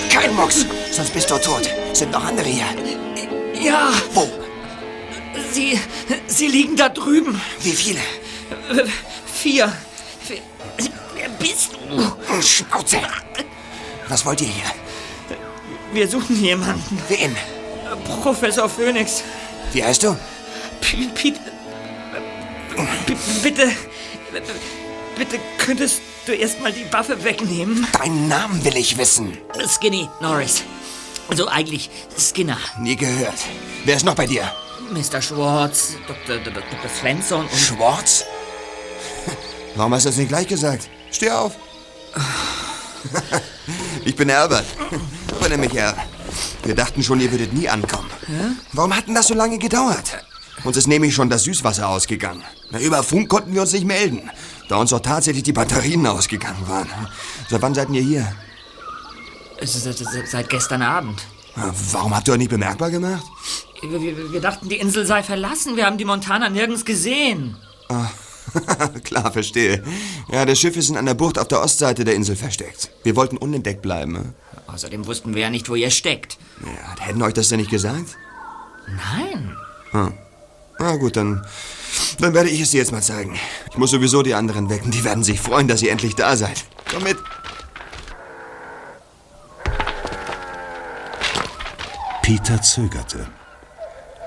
[0.10, 1.69] Kein Mucks, sonst bist du tot.
[1.93, 2.65] Sind noch andere hier?
[3.62, 3.89] Ja.
[4.13, 4.27] Wo?
[5.51, 5.80] Sie,
[6.27, 7.41] sie liegen da drüben.
[7.62, 7.99] Wie viele?
[9.34, 9.71] Vier.
[11.15, 12.41] Wer bist du?
[12.41, 12.97] Schnauze!
[14.08, 14.65] Was wollt ihr hier?
[15.93, 17.01] Wir suchen jemanden.
[17.08, 17.36] Wen?
[18.21, 19.23] Professor Phoenix.
[19.73, 20.15] Wie heißt du?
[20.88, 21.39] P Pete.
[23.06, 23.69] B bitte.
[25.17, 27.86] Bitte könntest du erstmal die Waffe wegnehmen?
[27.91, 29.38] Deinen Namen will ich wissen.
[29.67, 30.63] Skinny Norris.
[31.28, 32.58] Also eigentlich Skinner.
[32.80, 33.36] Nie gehört.
[33.84, 34.50] Wer ist noch bei dir?
[34.91, 35.21] Mr.
[35.21, 36.38] Schwartz, Dr.
[36.38, 36.54] Dr.
[36.54, 36.89] Dr.
[36.89, 37.60] Svensson und.
[37.60, 38.23] Schwartz?
[39.76, 40.89] Warum hast du das nicht gleich gesagt?
[41.12, 41.52] Steh auf.
[44.06, 44.65] Ich bin Albert.
[45.36, 45.95] Aber nenn mich Al.
[46.63, 48.10] Wir dachten schon, ihr würdet nie ankommen.
[48.71, 50.23] Warum hat denn das so lange gedauert?
[50.63, 52.43] Uns ist nämlich schon das Süßwasser ausgegangen.
[52.72, 54.30] Na, über Funk konnten wir uns nicht melden,
[54.70, 56.89] da uns auch tatsächlich die Batterien ausgegangen waren.
[57.50, 58.34] Seit wann seid ihr hier?
[59.62, 61.22] Seit, seit gestern Abend.
[61.91, 63.26] Warum habt ihr euch nicht bemerkbar gemacht?
[63.82, 65.76] Wir, wir, wir dachten, die Insel sei verlassen.
[65.76, 67.56] Wir haben die Montana nirgends gesehen.
[67.89, 68.08] Ah,
[69.04, 69.84] klar, verstehe.
[70.32, 72.91] Ja, das Schiff ist in einer Bucht auf der Ostseite der Insel versteckt.
[73.04, 74.13] Wir wollten unentdeckt bleiben.
[74.13, 74.34] ne?
[74.67, 76.38] Außerdem wussten wir ja nicht, wo ihr steckt.
[76.63, 78.17] Ja, hätten euch das denn nicht gesagt?
[78.88, 79.56] Nein.
[79.91, 80.13] Hm.
[80.79, 81.45] Na gut, dann,
[82.19, 83.37] dann werde ich es dir jetzt mal zeigen.
[83.71, 84.91] Ich muss sowieso die anderen wecken.
[84.91, 86.65] Die werden sich freuen, dass ihr endlich da seid.
[86.91, 87.17] Komm mit.
[92.21, 93.27] Peter zögerte.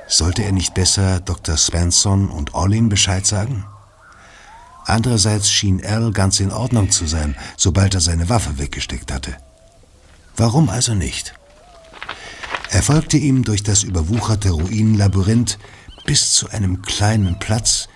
[0.08, 1.56] Sollte er nicht besser Dr.
[1.56, 3.64] Svensson und Ollin Bescheid sagen?
[4.86, 9.36] Andererseits schien Al ganz in Ordnung zu sein, sobald er seine Waffe weggesteckt hatte.
[10.36, 11.34] Warum also nicht?
[12.70, 15.58] Er folgte ihm durch das überwucherte Ruinenlabyrinth
[16.10, 17.86] bis zu einem kleinen Platz,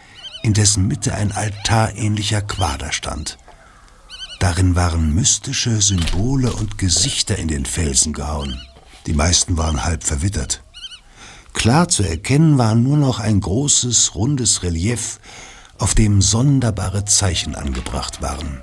[0.45, 3.39] in dessen Mitte ein altarähnlicher Quader stand.
[4.39, 8.65] Darin waren mystische Symbole und Gesichter in den Felsen gehauen.
[9.09, 10.63] Die meisten waren halb verwittert.
[11.55, 15.19] Klar zu erkennen war nur noch ein großes, rundes Relief,
[15.79, 18.63] auf dem sonderbare Zeichen angebracht waren.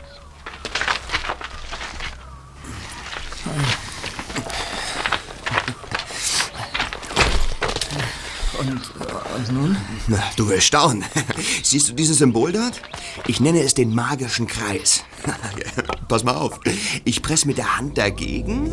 [8.61, 9.77] Und, und nun?
[10.07, 11.03] Na, du wirst staunen.
[11.63, 12.79] Siehst du dieses Symbol dort?
[13.25, 15.03] Ich nenne es den magischen Kreis.
[16.07, 16.59] Pass mal auf.
[17.03, 18.69] Ich presse mit der Hand dagegen.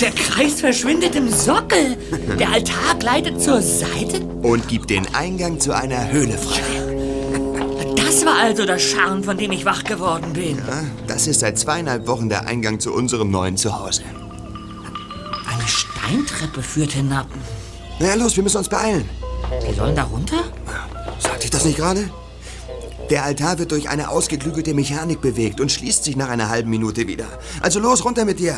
[0.00, 1.96] Der Kreis verschwindet im Sockel.
[2.38, 4.20] Der Altar gleitet zur Seite.
[4.42, 6.91] Und gibt den Eingang zu einer Höhle frei.
[8.12, 10.58] Das war also das Scharren, von dem ich wach geworden bin.
[10.58, 14.02] Ja, das ist seit zweieinhalb Wochen der Eingang zu unserem neuen Zuhause.
[15.50, 17.26] Eine Steintreppe führt hinab.
[17.98, 19.08] Na ja, los, wir müssen uns beeilen.
[19.64, 20.44] Wir sollen da runter?
[21.20, 22.10] Sagte ich das nicht gerade?
[23.08, 27.08] Der Altar wird durch eine ausgeklügelte Mechanik bewegt und schließt sich nach einer halben Minute
[27.08, 27.26] wieder.
[27.62, 28.56] Also los, runter mit dir.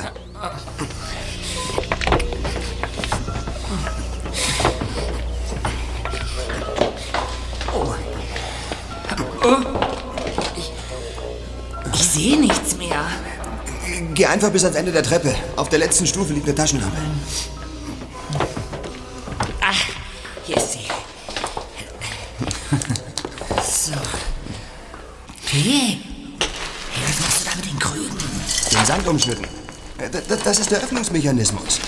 [11.93, 13.05] Ich sehe nichts mehr.
[14.15, 15.35] Geh einfach bis ans Ende der Treppe.
[15.57, 16.97] Auf der letzten Stufe liegt eine Taschenlampe.
[19.61, 19.85] Ach,
[20.47, 20.79] hier ist sie.
[23.63, 23.93] So.
[25.47, 26.01] Hey,
[27.07, 28.17] was machst du da mit den Krügen?
[28.73, 29.45] Den Sand umschnitten.
[29.99, 30.09] Äh,
[30.43, 31.81] Das ist der Öffnungsmechanismus.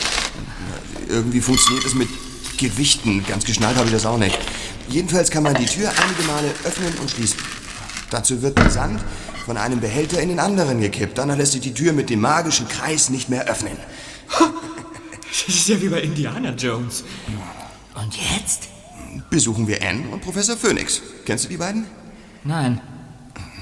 [1.09, 2.09] Irgendwie funktioniert es mit
[2.59, 3.25] Gewichten.
[3.27, 4.39] Ganz geschnallt habe ich das auch nicht.
[4.89, 7.39] Jedenfalls kann man die Tür einige Male öffnen und schließen.
[8.11, 9.01] Dazu wird der Sand
[9.45, 11.19] von einem Behälter in den anderen gekippt.
[11.19, 13.77] Dann lässt sich die Tür mit dem magischen Kreis nicht mehr öffnen.
[15.29, 17.05] Das ist ja wie bei Indiana Jones.
[17.95, 18.69] Und jetzt?
[19.29, 21.03] Besuchen wir Anne und Professor Phoenix.
[21.27, 21.85] Kennst du die beiden?
[22.43, 22.81] Nein,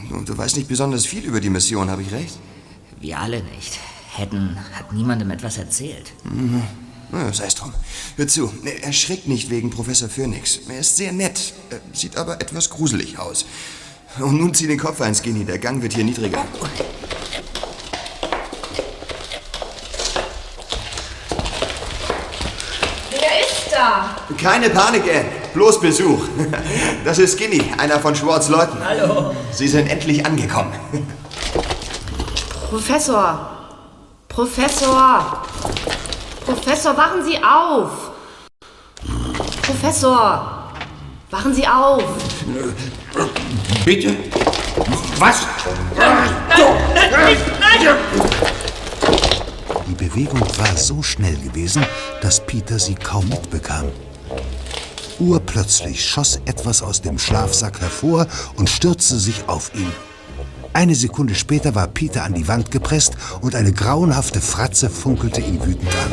[0.09, 2.39] Du, du weißt nicht besonders viel über die Mission, habe ich recht?
[3.01, 3.79] wir alle nicht.
[4.15, 6.13] Hedden hat niemandem etwas erzählt.
[6.25, 6.63] Mhm.
[7.11, 7.73] Na, sei es drum.
[8.17, 10.61] Hör zu, erschrick nicht wegen Professor Phoenix.
[10.69, 13.47] Er ist sehr nett, äh, sieht aber etwas gruselig aus.
[14.19, 16.45] Und nun zieh den Kopf ein, Skinny, der Gang wird hier niedriger.
[23.11, 24.17] Wer ist da?
[24.41, 25.25] Keine Panik, Anne.
[25.53, 26.23] Bloß Besuch.
[27.05, 28.79] Das ist Skinny, einer von Schwartz Leuten.
[28.85, 29.35] Hallo.
[29.51, 30.73] Sie sind endlich angekommen.
[32.71, 33.51] Professor.
[34.29, 35.43] Professor.
[36.45, 37.91] Professor, wachen Sie auf.
[39.63, 40.71] Professor.
[41.31, 42.05] Wachen Sie auf.
[43.85, 44.17] Bitte?
[45.19, 45.47] Was?
[49.87, 51.85] Die Bewegung war so schnell gewesen,
[52.21, 53.85] dass Peter sie kaum mitbekam.
[55.19, 59.93] Urplötzlich schoss etwas aus dem Schlafsack hervor und stürzte sich auf ihn.
[60.73, 65.65] Eine Sekunde später war Peter an die Wand gepresst und eine grauenhafte Fratze funkelte ihn
[65.65, 66.13] wütend an.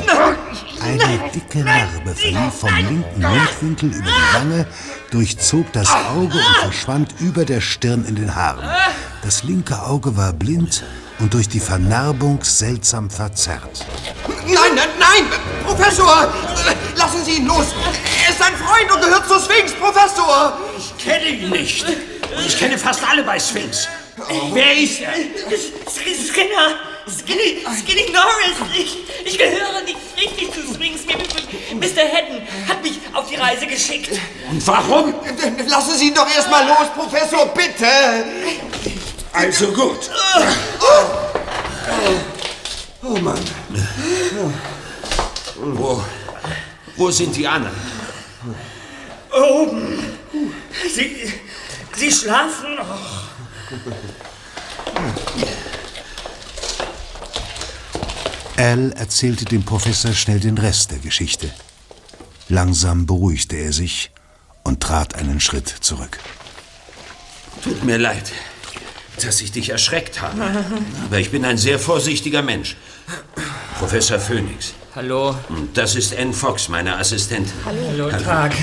[0.91, 4.67] Eine dicke Narbe verlief vom linken Mundwinkel über die Wange,
[5.09, 8.69] durchzog das Auge und verschwand über der Stirn in den Haaren.
[9.23, 10.83] Das linke Auge war blind
[11.19, 13.85] und durch die Vernarbung seltsam verzerrt.
[14.45, 15.23] Nein, nein, nein!
[15.65, 16.33] Professor!
[16.97, 17.67] Lassen Sie ihn los!
[18.25, 20.57] Er ist ein Freund und gehört zur Sphinx, Professor!
[20.77, 21.85] Ich kenne ihn nicht.
[21.85, 23.87] Und ich kenne fast alle bei Sphinx.
[24.53, 25.13] Wer ist er?
[25.13, 26.90] Skinner!
[27.07, 28.57] Skinny, Skinny Norris!
[28.77, 30.61] Ich, ich gehöre nicht richtig zu.
[30.77, 30.91] Mir-
[31.75, 32.01] Mr.
[32.01, 34.09] Hedden hat mich auf die Reise geschickt.
[34.49, 35.13] Und warum?
[35.67, 37.85] Lassen Sie ihn doch erstmal los, Professor, bitte!
[39.33, 40.09] Also gut.
[43.03, 43.39] Oh Mann.
[45.55, 46.03] Wo,
[46.97, 47.75] wo sind die anderen?
[49.31, 50.17] Oben.
[50.93, 51.33] Sie,
[51.95, 52.99] sie schlafen noch.
[58.61, 61.49] Al erzählte dem Professor schnell den Rest der Geschichte.
[62.47, 64.11] Langsam beruhigte er sich
[64.61, 66.19] und trat einen Schritt zurück.
[67.63, 68.31] Tut mir leid,
[69.19, 70.39] dass ich dich erschreckt habe.
[71.05, 72.77] Aber ich bin ein sehr vorsichtiger Mensch.
[73.79, 74.73] Professor Phoenix.
[74.93, 75.35] Hallo.
[75.49, 77.51] Und das ist Anne Fox, meine Assistentin.
[77.65, 78.53] Hallo, Tag.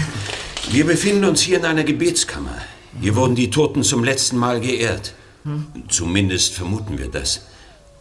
[0.70, 2.56] Wir befinden uns hier in einer Gebetskammer.
[3.00, 5.14] Hier wurden die Toten zum letzten Mal geehrt.
[5.42, 5.66] Hm?
[5.88, 7.40] Zumindest vermuten wir das.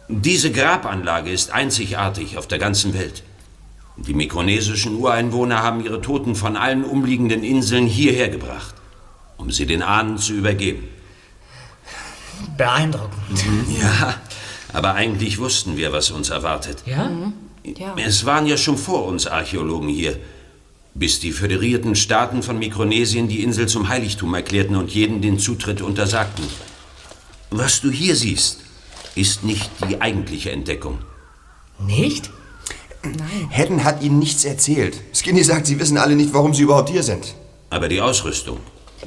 [0.08, 3.22] Diese Grabanlage ist einzigartig auf der ganzen Welt.
[3.98, 8.74] Die mikronesischen Ureinwohner haben ihre Toten von allen umliegenden Inseln hierher gebracht,
[9.36, 10.88] um sie den Ahnen zu übergeben.
[12.56, 13.44] Beeindruckend.
[13.80, 14.14] Ja,
[14.72, 16.84] aber eigentlich wussten wir, was uns erwartet.
[16.86, 17.10] Ja?
[17.96, 20.18] Es waren ja schon vor uns Archäologen hier,
[20.94, 25.82] bis die föderierten Staaten von Mikronesien die Insel zum Heiligtum erklärten und jeden den Zutritt
[25.82, 26.44] untersagten.
[27.50, 28.60] Was du hier siehst,
[29.14, 30.98] ist nicht die eigentliche Entdeckung.
[31.78, 32.30] Nicht?
[33.50, 35.00] Hedden hat Ihnen nichts erzählt.
[35.14, 37.34] Skinny sagt, Sie wissen alle nicht, warum Sie überhaupt hier sind.
[37.70, 38.58] Aber die Ausrüstung,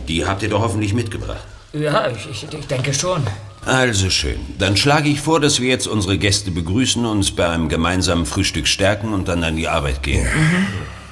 [0.08, 1.46] die habt ihr doch hoffentlich mitgebracht.
[1.74, 3.24] Ja, ich, ich, ich denke schon.
[3.66, 4.40] Also schön.
[4.58, 8.68] Dann schlage ich vor, dass wir jetzt unsere Gäste begrüßen, uns bei einem gemeinsamen Frühstück
[8.68, 10.28] stärken und dann an die Arbeit gehen.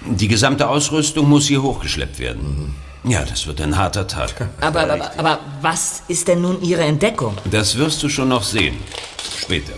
[0.06, 2.74] Die gesamte Ausrüstung muss hier hochgeschleppt werden.
[3.04, 4.50] Ja, das wird ein harter Tag.
[4.62, 7.38] Aber, aber, aber was ist denn nun Ihre Entdeckung?
[7.50, 8.78] Das wirst du schon noch sehen.
[9.40, 9.74] Später.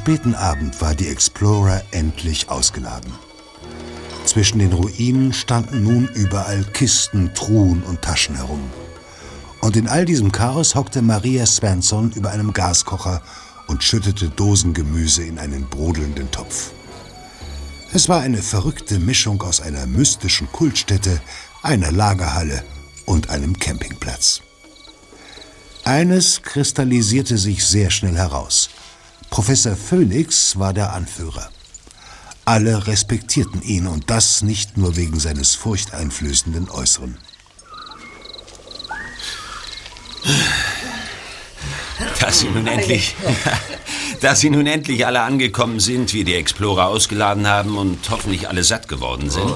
[0.00, 3.12] Späten Abend war die Explorer endlich ausgeladen.
[4.24, 8.62] Zwischen den Ruinen standen nun überall Kisten, Truhen und Taschen herum.
[9.60, 13.20] Und in all diesem Chaos hockte Maria Svensson über einem Gaskocher
[13.66, 16.70] und schüttete Dosengemüse in einen brodelnden Topf.
[17.92, 21.20] Es war eine verrückte Mischung aus einer mystischen Kultstätte,
[21.62, 22.64] einer Lagerhalle
[23.04, 24.40] und einem Campingplatz.
[25.84, 28.70] Eines kristallisierte sich sehr schnell heraus.
[29.30, 31.48] Professor Phoenix war der Anführer.
[32.44, 37.16] Alle respektierten ihn und das nicht nur wegen seines furchteinflößenden Äußeren.
[42.18, 43.14] Dass Sie nun endlich,
[44.20, 48.64] dass Sie nun endlich alle angekommen sind, wir die Explorer ausgeladen haben und hoffentlich alle
[48.64, 49.52] satt geworden sind,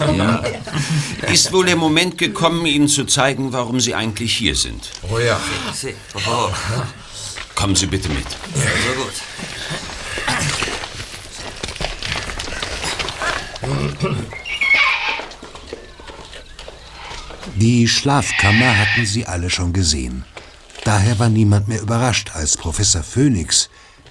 [1.32, 4.90] ist wohl der Moment gekommen, Ihnen zu zeigen, warum Sie eigentlich hier sind.
[5.10, 5.38] Oh ja.
[6.26, 6.48] Oh.
[7.56, 8.26] Kommen Sie bitte mit.
[8.28, 9.14] So gut.
[17.56, 20.24] Die Schlafkammer hatten sie alle schon gesehen.
[20.84, 23.70] Daher war niemand mehr überrascht, als Professor Phoenix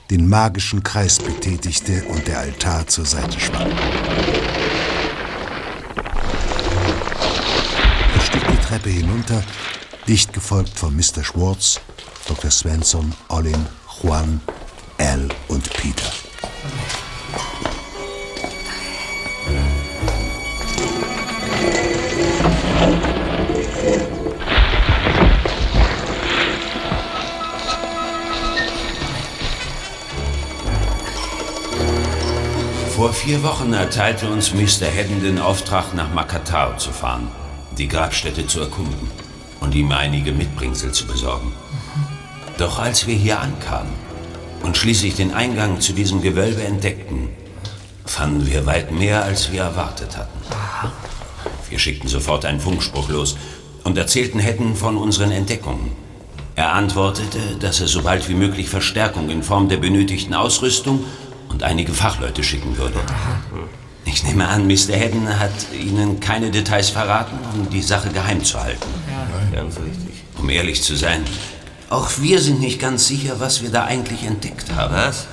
[0.10, 3.72] den magischen Kreis betätigte und der Altar zur Seite schwang.
[8.16, 9.44] Er stieg die Treppe hinunter,
[10.08, 11.24] dicht gefolgt von Mr.
[11.24, 11.80] Schwartz,
[12.28, 12.50] Dr.
[12.50, 13.66] Svensson, Olin,
[14.02, 14.41] Juan,
[14.98, 16.12] Al und Peter.
[33.04, 34.86] Vor vier Wochen erteilte uns Mr.
[34.86, 37.28] Hedden den Auftrag, nach Makatao zu fahren,
[37.78, 39.12] die Grabstätte zu erkunden
[39.60, 41.51] und ihm einige Mitbringsel zu besorgen.
[42.58, 43.91] Doch als wir hier ankamen
[44.62, 47.28] und schließlich den Eingang zu diesem Gewölbe entdeckten,
[48.06, 50.39] fanden wir weit mehr, als wir erwartet hatten.
[51.70, 53.36] Wir schickten sofort einen Funkspruch los
[53.84, 55.91] und erzählten Hedden von unseren Entdeckungen.
[56.56, 61.04] Er antwortete, dass er so bald wie möglich Verstärkung in Form der benötigten Ausrüstung
[61.54, 62.99] und einige Fachleute schicken würde.
[64.06, 64.93] Ich nehme an, Mr.
[64.93, 68.88] Hedden hat Ihnen keine Details verraten, um die Sache geheim zu halten.
[69.10, 70.24] Ja, ganz richtig.
[70.38, 71.24] Um ehrlich zu sein,
[71.89, 74.93] auch wir sind nicht ganz sicher, was wir da eigentlich entdeckt haben.
[74.93, 75.28] Was?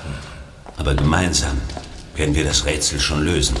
[0.77, 1.57] Aber gemeinsam
[2.15, 3.55] werden wir das Rätsel schon lösen.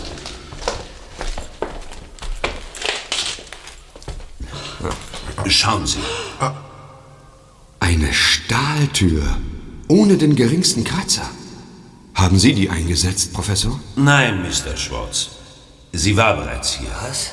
[5.47, 5.99] Schauen Sie.
[7.79, 9.23] Eine Stahltür.
[9.87, 11.29] Ohne den geringsten Kratzer.
[12.21, 13.79] Haben Sie die eingesetzt, Professor?
[13.95, 14.77] Nein, Mr.
[14.77, 15.29] Schwartz.
[15.91, 16.91] Sie war bereits hier.
[17.01, 17.31] Was?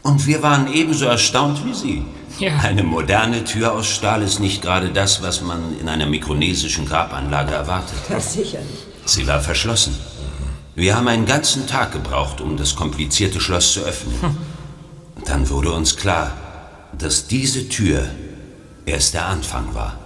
[0.00, 2.04] Und wir waren ebenso erstaunt wie Sie.
[2.38, 2.56] Ja.
[2.60, 7.52] Eine moderne Tür aus Stahl ist nicht gerade das, was man in einer mikronesischen Grabanlage
[7.52, 7.98] erwartet.
[8.08, 8.86] Das sicher nicht.
[9.04, 9.94] Sie war verschlossen.
[10.74, 14.14] Wir haben einen ganzen Tag gebraucht, um das komplizierte Schloss zu öffnen.
[15.26, 16.32] Dann wurde uns klar,
[16.96, 18.08] dass diese Tür
[18.86, 19.98] erst der Anfang war.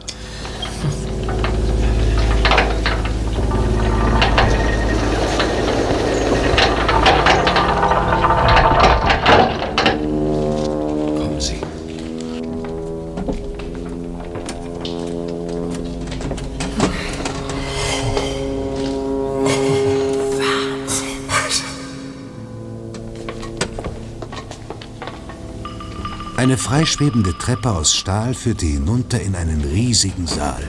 [26.67, 30.65] Freischwebende Treppe aus Stahl führte hinunter in einen riesigen Saal.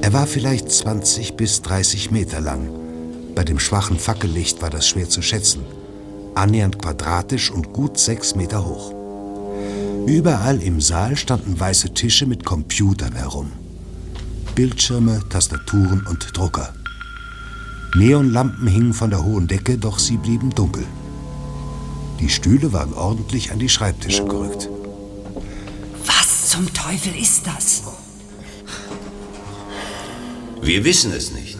[0.00, 2.70] Er war vielleicht 20 bis 30 Meter lang.
[3.34, 5.60] Bei dem schwachen Fackellicht war das schwer zu schätzen.
[6.34, 8.94] Annähernd quadratisch und gut sechs Meter hoch.
[10.06, 13.52] Überall im Saal standen weiße Tische mit Computern herum.
[14.54, 16.72] Bildschirme, Tastaturen und Drucker.
[17.94, 20.86] Neonlampen hingen von der hohen Decke, doch sie blieben dunkel.
[22.22, 24.68] Die Stühle waren ordentlich an die Schreibtische gerückt.
[26.06, 27.82] Was zum Teufel ist das?
[30.62, 31.58] Wir wissen es nicht.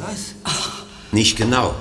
[1.10, 1.74] Nicht genau.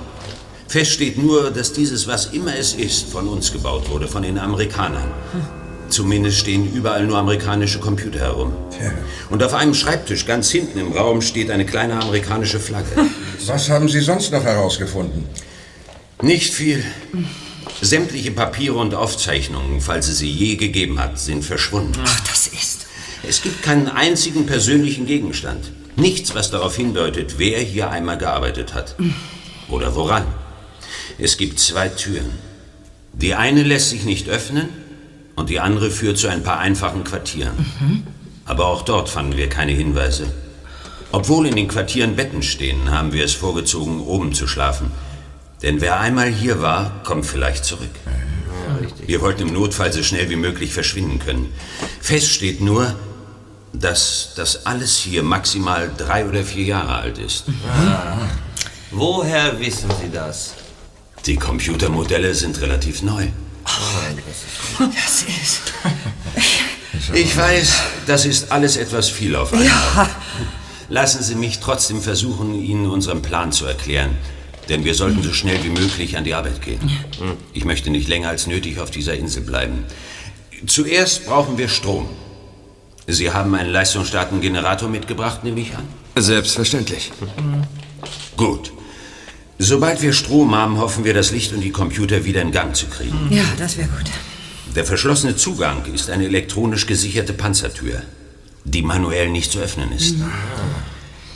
[0.66, 4.36] Fest steht nur, dass dieses, was immer es ist, von uns gebaut wurde, von den
[4.36, 5.12] Amerikanern.
[5.88, 8.52] Zumindest stehen überall nur amerikanische Computer herum.
[9.30, 12.90] Und auf einem Schreibtisch ganz hinten im Raum steht eine kleine amerikanische Flagge.
[13.46, 15.26] Was haben Sie sonst noch herausgefunden?
[16.20, 16.82] Nicht viel.
[17.84, 21.98] Sämtliche Papiere und Aufzeichnungen, falls es sie je gegeben hat, sind verschwunden.
[22.04, 22.86] Ach, das ist.
[23.28, 25.72] Es gibt keinen einzigen persönlichen Gegenstand.
[25.96, 28.94] Nichts, was darauf hindeutet, wer hier einmal gearbeitet hat.
[29.68, 30.24] Oder woran.
[31.18, 32.30] Es gibt zwei Türen.
[33.14, 34.68] Die eine lässt sich nicht öffnen
[35.34, 38.04] und die andere führt zu ein paar einfachen Quartieren.
[38.44, 40.32] Aber auch dort fanden wir keine Hinweise.
[41.10, 44.92] Obwohl in den Quartieren Betten stehen, haben wir es vorgezogen, oben zu schlafen.
[45.62, 47.90] Denn wer einmal hier war, kommt vielleicht zurück.
[49.06, 51.52] Wir wollten im Notfall so schnell wie möglich verschwinden können.
[52.00, 52.94] Fest steht nur,
[53.72, 57.44] dass das alles hier maximal drei oder vier Jahre alt ist.
[58.90, 60.54] Woher wissen Sie das?
[61.26, 63.28] Die Computermodelle sind relativ neu.
[64.78, 65.72] Das ist.
[67.14, 67.72] Ich weiß,
[68.06, 70.08] das ist alles etwas viel auf einmal.
[70.88, 74.16] Lassen Sie mich trotzdem versuchen, Ihnen unseren Plan zu erklären.
[74.68, 76.80] Denn wir sollten so schnell wie möglich an die Arbeit gehen.
[77.52, 79.84] Ich möchte nicht länger als nötig auf dieser Insel bleiben.
[80.66, 82.08] Zuerst brauchen wir Strom.
[83.08, 85.84] Sie haben einen leistungsstarken Generator mitgebracht, nehme ich an?
[86.14, 87.10] Selbstverständlich.
[88.36, 88.72] Gut.
[89.58, 92.86] Sobald wir Strom haben, hoffen wir, das Licht und die Computer wieder in Gang zu
[92.86, 93.28] kriegen.
[93.30, 94.10] Ja, das wäre gut.
[94.74, 98.02] Der verschlossene Zugang ist eine elektronisch gesicherte Panzertür,
[98.64, 100.16] die manuell nicht zu öffnen ist.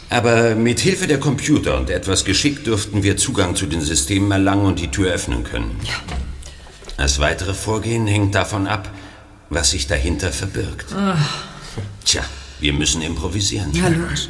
[0.08, 4.66] Aber mit Hilfe der Computer und etwas Geschick dürften wir Zugang zu den Systemen erlangen
[4.66, 5.78] und die Tür öffnen können.
[6.96, 8.90] Das weitere Vorgehen hängt davon ab,
[9.50, 10.94] was sich dahinter verbirgt.
[12.04, 12.22] Tja,
[12.60, 13.72] wir müssen improvisieren.
[13.74, 14.28] Ja, logisch.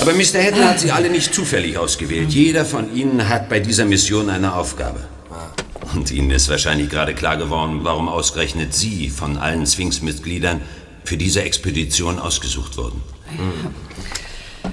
[0.00, 0.40] Aber Mr.
[0.40, 2.30] Hedden hat sie alle nicht zufällig ausgewählt.
[2.30, 5.00] Jeder von ihnen hat bei dieser Mission eine Aufgabe.
[5.94, 10.62] Und Ihnen ist wahrscheinlich gerade klar geworden, warum ausgerechnet Sie von allen Sphinx-Mitgliedern
[11.04, 13.00] für diese Expedition ausgesucht wurden.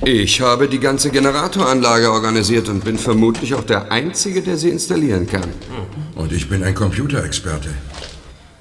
[0.03, 5.27] Ich habe die ganze Generatoranlage organisiert und bin vermutlich auch der Einzige, der sie installieren
[5.27, 5.49] kann.
[6.15, 7.69] Und ich bin ein Computerexperte.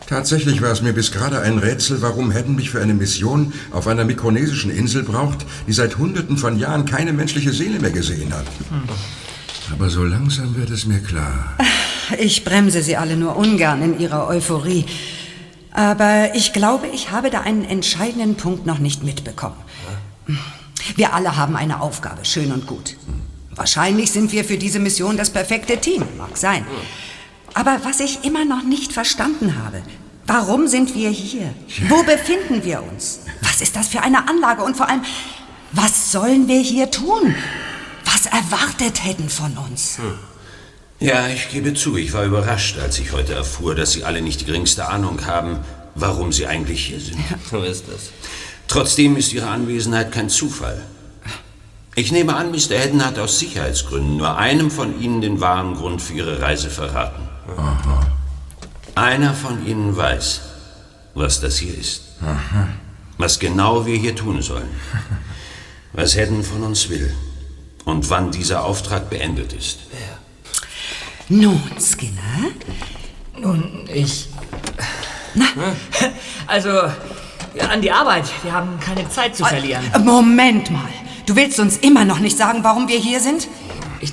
[0.07, 3.87] Tatsächlich war es mir bis gerade ein Rätsel, warum Hedden mich für eine Mission auf
[3.87, 8.47] einer mikronesischen Insel braucht, die seit Hunderten von Jahren keine menschliche Seele mehr gesehen hat.
[9.73, 11.57] Aber so langsam wird es mir klar.
[12.19, 14.85] Ich bremse Sie alle nur ungern in Ihrer Euphorie.
[15.71, 19.55] Aber ich glaube, ich habe da einen entscheidenden Punkt noch nicht mitbekommen.
[20.97, 22.97] Wir alle haben eine Aufgabe, schön und gut.
[23.51, 26.65] Wahrscheinlich sind wir für diese Mission das perfekte Team, mag sein.
[27.55, 29.83] Aber was ich immer noch nicht verstanden habe,
[30.27, 31.53] warum sind wir hier?
[31.89, 33.21] Wo befinden wir uns?
[33.43, 34.63] Was ist das für eine Anlage?
[34.63, 35.03] Und vor allem,
[35.73, 37.35] was sollen wir hier tun?
[38.05, 39.99] Was erwartet Hedden von uns?
[40.99, 44.43] Ja, ich gebe zu, ich war überrascht, als ich heute erfuhr, dass Sie alle nicht
[44.43, 45.61] die geringste Ahnung haben,
[45.95, 47.19] warum Sie eigentlich hier sind.
[47.51, 48.11] So ist es.
[48.71, 50.81] Trotzdem ist Ihre Anwesenheit kein Zufall.
[51.97, 52.79] Ich nehme an, Mr.
[52.79, 57.29] Hedden hat aus Sicherheitsgründen nur einem von Ihnen den wahren Grund für Ihre Reise verraten.
[58.95, 60.43] Einer von Ihnen weiß,
[61.15, 62.03] was das hier ist.
[63.19, 64.71] Was genau wir hier tun sollen.
[65.93, 67.13] Was Hedden von uns will.
[67.85, 69.81] Und wann dieser Auftrag beendet ist.
[71.29, 72.53] Nun, Skinner?
[73.37, 74.29] Nun, ich.
[76.47, 76.97] Also, ja,
[77.59, 78.25] an die Arbeit.
[78.43, 79.83] Wir haben keine Zeit zu verlieren.
[80.05, 80.89] Moment mal.
[81.27, 83.49] Du willst uns immer noch nicht sagen, warum wir hier sind?
[84.01, 84.13] Ich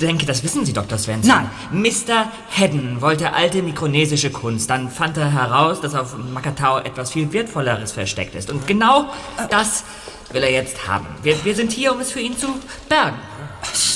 [0.00, 0.98] denke, das wissen Sie, Dr.
[0.98, 1.32] Svensson.
[1.32, 1.50] Nein.
[1.70, 2.30] Mr.
[2.48, 4.68] Hedden wollte alte mikronesische Kunst.
[4.70, 8.50] Dann fand er heraus, dass auf Makatao etwas viel Wertvolleres versteckt ist.
[8.50, 9.06] Und genau
[9.50, 9.84] das
[10.32, 11.06] will er jetzt haben.
[11.22, 12.48] Wir, wir sind hier, um es für ihn zu
[12.88, 13.16] bergen.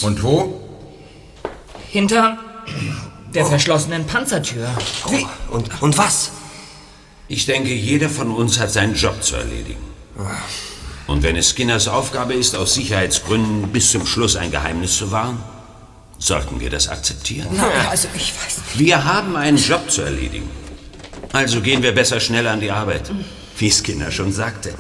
[0.03, 0.61] Und wo?
[1.91, 2.39] Hinter
[3.35, 4.69] der verschlossenen Panzertür.
[5.11, 5.27] Wie?
[5.51, 6.31] Und, und was?
[7.33, 9.83] Ich denke, jeder von uns hat seinen Job zu erledigen.
[11.07, 15.43] Und wenn es Skinners Aufgabe ist, aus Sicherheitsgründen bis zum Schluss ein Geheimnis zu wahren,
[16.19, 17.49] sollten wir das akzeptieren.
[17.53, 18.79] Na, also ich weiß nicht.
[18.79, 20.51] Wir haben einen Job zu erledigen.
[21.33, 23.11] Also gehen wir besser schnell an die Arbeit.
[23.57, 24.75] Wie Skinner schon sagte.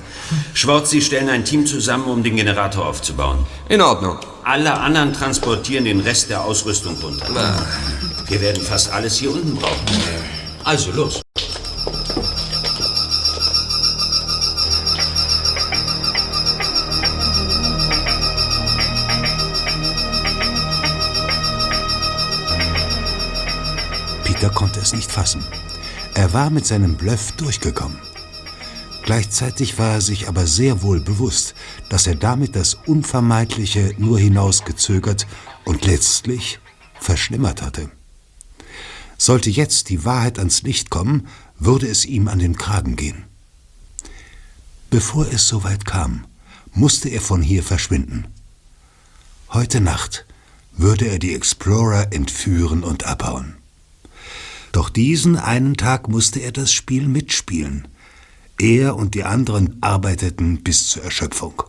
[0.52, 3.46] Schwartz, Sie stellen ein Team zusammen, um den Generator aufzubauen.
[3.70, 4.18] In Ordnung.
[4.44, 7.28] Alle anderen transportieren den Rest der Ausrüstung runter.
[8.28, 9.86] Wir werden fast alles hier unten brauchen.
[10.64, 11.22] Also los.
[24.92, 25.44] Nicht fassen.
[26.14, 27.98] Er war mit seinem Bluff durchgekommen.
[29.02, 31.54] Gleichzeitig war er sich aber sehr wohl bewusst,
[31.88, 35.26] dass er damit das Unvermeidliche nur hinausgezögert
[35.64, 36.60] und letztlich
[37.00, 37.90] verschlimmert hatte.
[39.18, 41.26] Sollte jetzt die Wahrheit ans Licht kommen,
[41.58, 43.24] würde es ihm an den Kragen gehen.
[44.90, 46.26] Bevor es soweit kam,
[46.72, 48.26] musste er von hier verschwinden.
[49.50, 50.26] Heute Nacht
[50.76, 53.61] würde er die Explorer entführen und abhauen.
[54.72, 57.86] Doch diesen einen Tag musste er das Spiel mitspielen.
[58.58, 61.62] Er und die anderen arbeiteten bis zur Erschöpfung.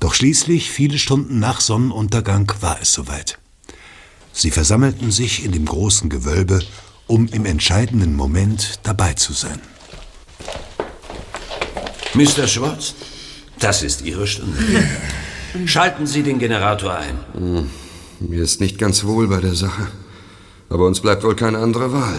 [0.00, 3.38] Doch schließlich, viele Stunden nach Sonnenuntergang, war es soweit.
[4.32, 6.60] Sie versammelten sich in dem großen Gewölbe,
[7.06, 9.60] um im entscheidenden Moment dabei zu sein.
[12.14, 12.46] Mr.
[12.46, 12.94] Schwartz,
[13.58, 14.58] das ist Ihre Stunde.
[15.66, 17.18] Schalten Sie den Generator ein.
[17.34, 17.70] Hm,
[18.20, 19.88] Mir ist nicht ganz wohl bei der Sache.
[20.72, 22.18] Aber uns bleibt wohl keine andere Wahl.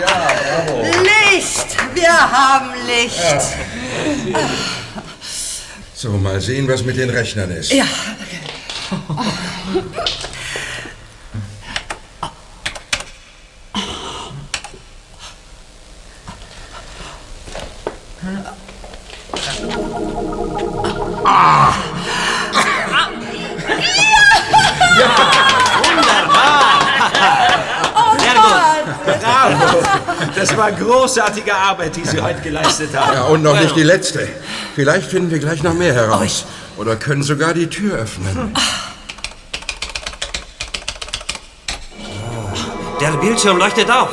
[0.00, 0.32] Ja.
[1.02, 1.76] Licht!
[1.94, 3.44] Wir haben Licht!
[5.94, 7.72] So, mal sehen, was mit den Rechnern ist.
[7.72, 7.84] Ja.
[21.24, 21.74] Ah.
[25.84, 26.80] Wunderbar!
[27.94, 29.20] Oh Sehr gut!
[29.20, 29.82] Bravo!
[30.34, 33.12] Das war großartige Arbeit, die Sie heute geleistet haben.
[33.12, 34.28] Ja, und noch nicht die letzte.
[34.74, 36.44] Vielleicht finden wir gleich noch mehr heraus.
[36.76, 38.52] Oder können sogar die Tür öffnen.
[38.54, 38.60] Ah.
[43.00, 44.08] Der Bildschirm leuchtet auf.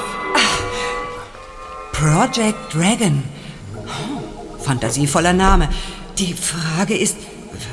[1.94, 3.24] Project Dragon.
[4.64, 5.70] Fantasievoller Name.
[6.18, 7.18] Die Frage ist,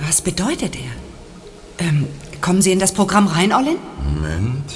[0.06, 1.86] was bedeutet er?
[1.86, 2.06] Ähm,
[2.40, 3.76] kommen Sie in das Programm rein, Olin?
[4.14, 4.70] Moment.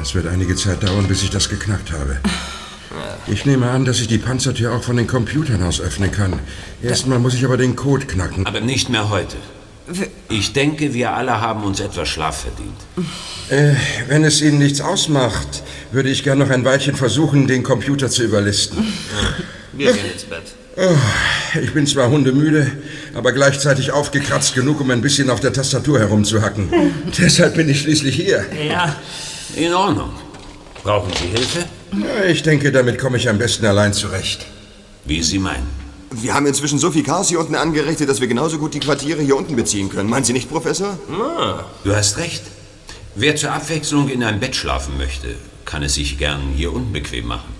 [0.00, 2.20] Es wird einige Zeit dauern, bis ich das geknackt habe.
[3.26, 6.38] Ich nehme an, dass ich die Panzertür auch von den Computern aus öffnen kann.
[6.80, 8.46] Erstmal muss ich aber den Code knacken.
[8.46, 9.36] Aber nicht mehr heute.
[10.28, 12.76] Ich denke, wir alle haben uns etwas Schlaf verdient.
[13.48, 13.74] Äh,
[14.08, 15.62] wenn es Ihnen nichts ausmacht,
[15.92, 18.92] würde ich gern noch ein Weilchen versuchen, den Computer zu überlisten.
[19.72, 20.42] Wir gehen ins Bett.
[20.78, 22.70] Oh, ich bin zwar hundemüde,
[23.14, 26.68] aber gleichzeitig aufgekratzt genug, um ein bisschen auf der Tastatur herumzuhacken.
[27.18, 28.44] Deshalb bin ich schließlich hier.
[28.68, 28.94] Ja,
[29.54, 30.10] in Ordnung.
[30.82, 31.64] Brauchen Sie Hilfe?
[31.92, 34.44] Ja, Ich denke, damit komme ich am besten allein zurecht.
[35.04, 35.85] Wie Sie meinen.
[36.10, 39.22] Wir haben inzwischen so viel Chaos hier unten angerichtet, dass wir genauso gut die Quartiere
[39.22, 40.08] hier unten beziehen können.
[40.08, 40.98] Meinen Sie nicht, Professor?
[41.84, 42.42] Du hast recht.
[43.14, 47.26] Wer zur Abwechslung in einem Bett schlafen möchte, kann es sich gern hier unten bequem
[47.26, 47.54] machen.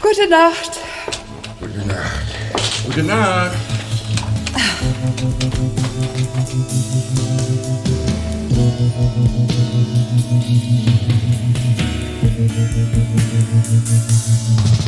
[0.00, 0.70] Gute Nacht.
[1.60, 2.84] Gute Nacht.
[2.86, 3.56] Gute Nacht.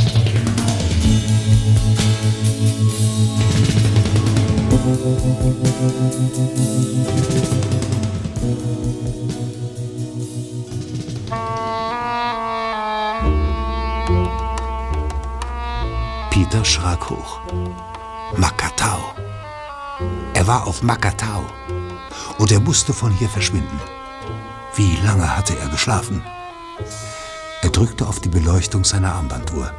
[16.30, 17.40] Peter schrak hoch.
[18.36, 19.14] Makatao.
[20.34, 21.44] Er war auf Makatao.
[22.38, 23.80] Und er musste von hier verschwinden.
[24.76, 26.22] Wie lange hatte er geschlafen?
[27.62, 29.72] Er drückte auf die Beleuchtung seiner Armbanduhr.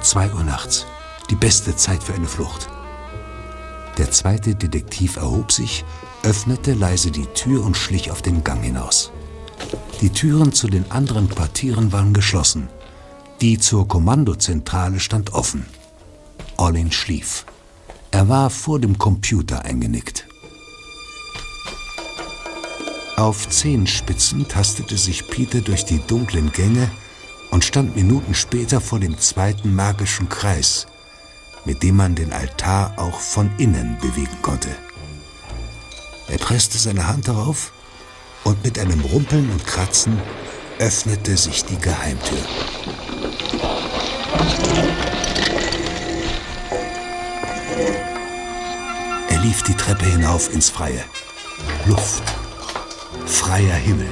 [0.00, 0.86] Zwei Uhr nachts.
[1.30, 2.71] Die beste Zeit für eine Flucht.
[3.98, 5.84] Der zweite Detektiv erhob sich,
[6.22, 9.12] öffnete leise die Tür und schlich auf den Gang hinaus.
[10.00, 12.68] Die Türen zu den anderen Quartieren waren geschlossen.
[13.40, 15.66] Die zur Kommandozentrale stand offen.
[16.56, 17.44] Orlin schlief.
[18.10, 20.26] Er war vor dem Computer eingenickt.
[23.16, 26.90] Auf Zehenspitzen tastete sich Peter durch die dunklen Gänge
[27.50, 30.86] und stand Minuten später vor dem zweiten magischen Kreis,
[31.64, 34.70] mit dem man den Altar auch von innen bewegen konnte.
[36.28, 37.72] Er presste seine Hand darauf
[38.44, 40.20] und mit einem Rumpeln und Kratzen
[40.78, 42.38] öffnete sich die Geheimtür.
[49.28, 51.04] Er lief die Treppe hinauf ins Freie.
[51.86, 52.22] Luft.
[53.26, 54.10] Freier Himmel.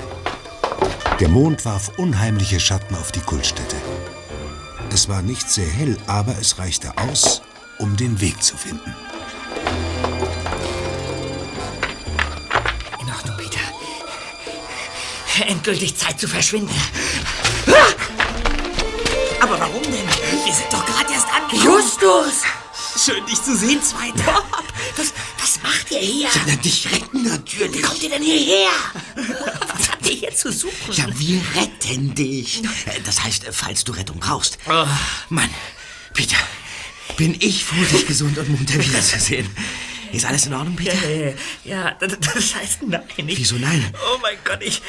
[1.19, 3.77] Der Mond warf unheimliche Schatten auf die Kultstätte.
[4.93, 7.43] Es war nicht sehr hell, aber es reichte aus,
[7.79, 8.95] um den Weg zu finden.
[13.01, 13.61] In Ordnung, Peter.
[15.47, 16.75] Endgültig Zeit zu verschwinden.
[19.41, 20.09] Aber warum denn?
[20.45, 21.63] Wir sind doch gerade erst angekommen.
[21.65, 22.43] Justus!
[22.97, 24.43] Schön, dich zu sehen, Zweiter.
[24.97, 25.13] Was,
[25.63, 26.29] was macht ihr hier?
[26.47, 27.75] Ja, dich retten natürlich.
[27.77, 28.69] Wie kommt ihr denn hierher?
[29.77, 30.93] Was habt ihr hier zu suchen?
[30.93, 32.63] Ja, wir retten dich.
[32.87, 34.59] Äh, Das heißt, äh, falls du Rettung brauchst.
[34.69, 34.87] Oh.
[35.29, 35.51] Mann,
[36.15, 36.37] Peter,
[37.17, 39.49] bin ich froh, dich gesund und munter wiederzusehen.
[40.13, 40.95] Ist alles in Ordnung, Peter?
[41.09, 41.35] Ja, ja,
[41.65, 43.03] ja, das, das heißt nein.
[43.17, 43.93] Ich, Wieso nein?
[43.95, 44.83] Oh mein Gott, ich,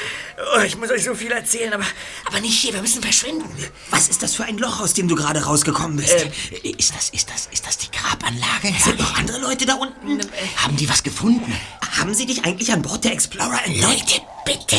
[0.56, 1.86] oh, ich muss euch so viel erzählen, aber,
[2.26, 2.74] aber nicht hier.
[2.74, 3.46] Wir müssen verschwinden.
[3.90, 6.14] Was ist das für ein Loch, aus dem du gerade rausgekommen bist?
[6.14, 8.74] Äh, ist das, ist das, ist das die Grabanlage?
[8.84, 10.20] Sind noch andere Leute da unten?
[10.58, 11.54] Haben die was gefunden?
[11.98, 13.84] Haben sie dich eigentlich an Bord der Explorer entdeckt?
[13.84, 14.78] Leute, bitte.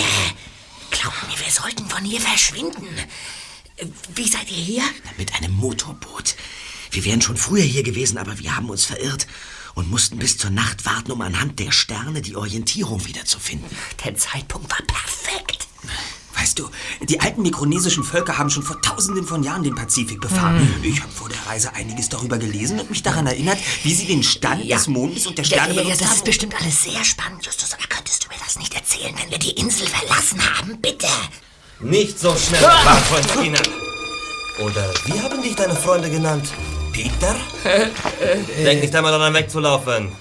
[0.90, 2.86] Glaubt mir, wir sollten von hier verschwinden.
[3.76, 4.82] Äh, Wie seid ihr hier?
[5.18, 6.34] Mit einem Motorboot.
[6.90, 9.26] Wir wären schon früher hier gewesen, aber wir haben uns verirrt
[9.74, 13.68] und mussten bis zur Nacht warten, um anhand der Sterne die Orientierung wiederzufinden.
[14.04, 15.66] Der Zeitpunkt war perfekt.
[16.34, 16.68] Weißt du,
[17.02, 20.58] die alten mikronesischen Völker haben schon vor tausenden von Jahren den Pazifik befahren.
[20.60, 20.82] Hm.
[20.84, 24.22] Ich habe vor der Reise einiges darüber gelesen und mich daran erinnert, wie sie den
[24.22, 24.76] Stand Ja.
[24.76, 26.16] des Mondes und der Ja, Sterne ja, ja, benutzt das haben.
[26.16, 29.38] ist bestimmt alles sehr spannend, Justus, aber könntest du mir das nicht erzählen, wenn wir
[29.38, 31.06] die Insel verlassen haben, bitte?
[31.80, 32.96] Nicht so schnell, Ah!
[33.38, 33.62] Skinner.
[34.60, 36.48] Oder wie haben dich deine Freunde genannt?
[36.92, 37.34] Peter?
[38.64, 40.12] Denk nicht einmal daran wegzulaufen.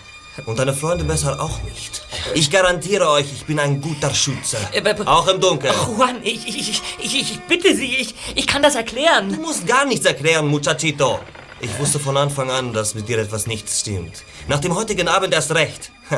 [0.46, 2.02] Und deine Freunde besser auch nicht.
[2.34, 4.58] Ich garantiere euch, ich bin ein guter Schütze.
[5.06, 5.74] Auch im Dunkeln.
[5.98, 9.30] Juan, ich, ich, ich, ich, bitte Sie, ich, ich kann das erklären.
[9.30, 11.20] Du musst gar nichts erklären, Muchachito.
[11.60, 14.24] Ich wusste von Anfang an, dass mit dir etwas nicht stimmt.
[14.48, 15.92] Nach dem heutigen Abend erst recht.
[16.10, 16.18] Ha,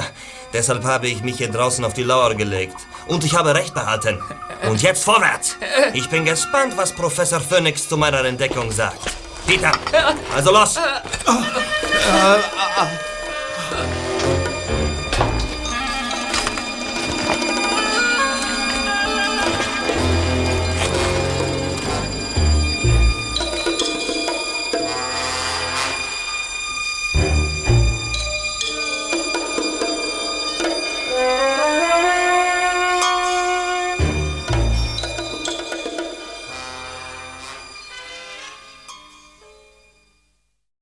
[0.54, 2.78] deshalb habe ich mich hier draußen auf die Lauer gelegt.
[3.08, 4.22] Und ich habe recht behalten.
[4.70, 5.58] Und jetzt vorwärts!
[5.94, 9.12] Ich bin gespannt, was Professor Phoenix zu meiner Entdeckung sagt.
[9.46, 9.72] Peter,
[10.36, 10.80] also los!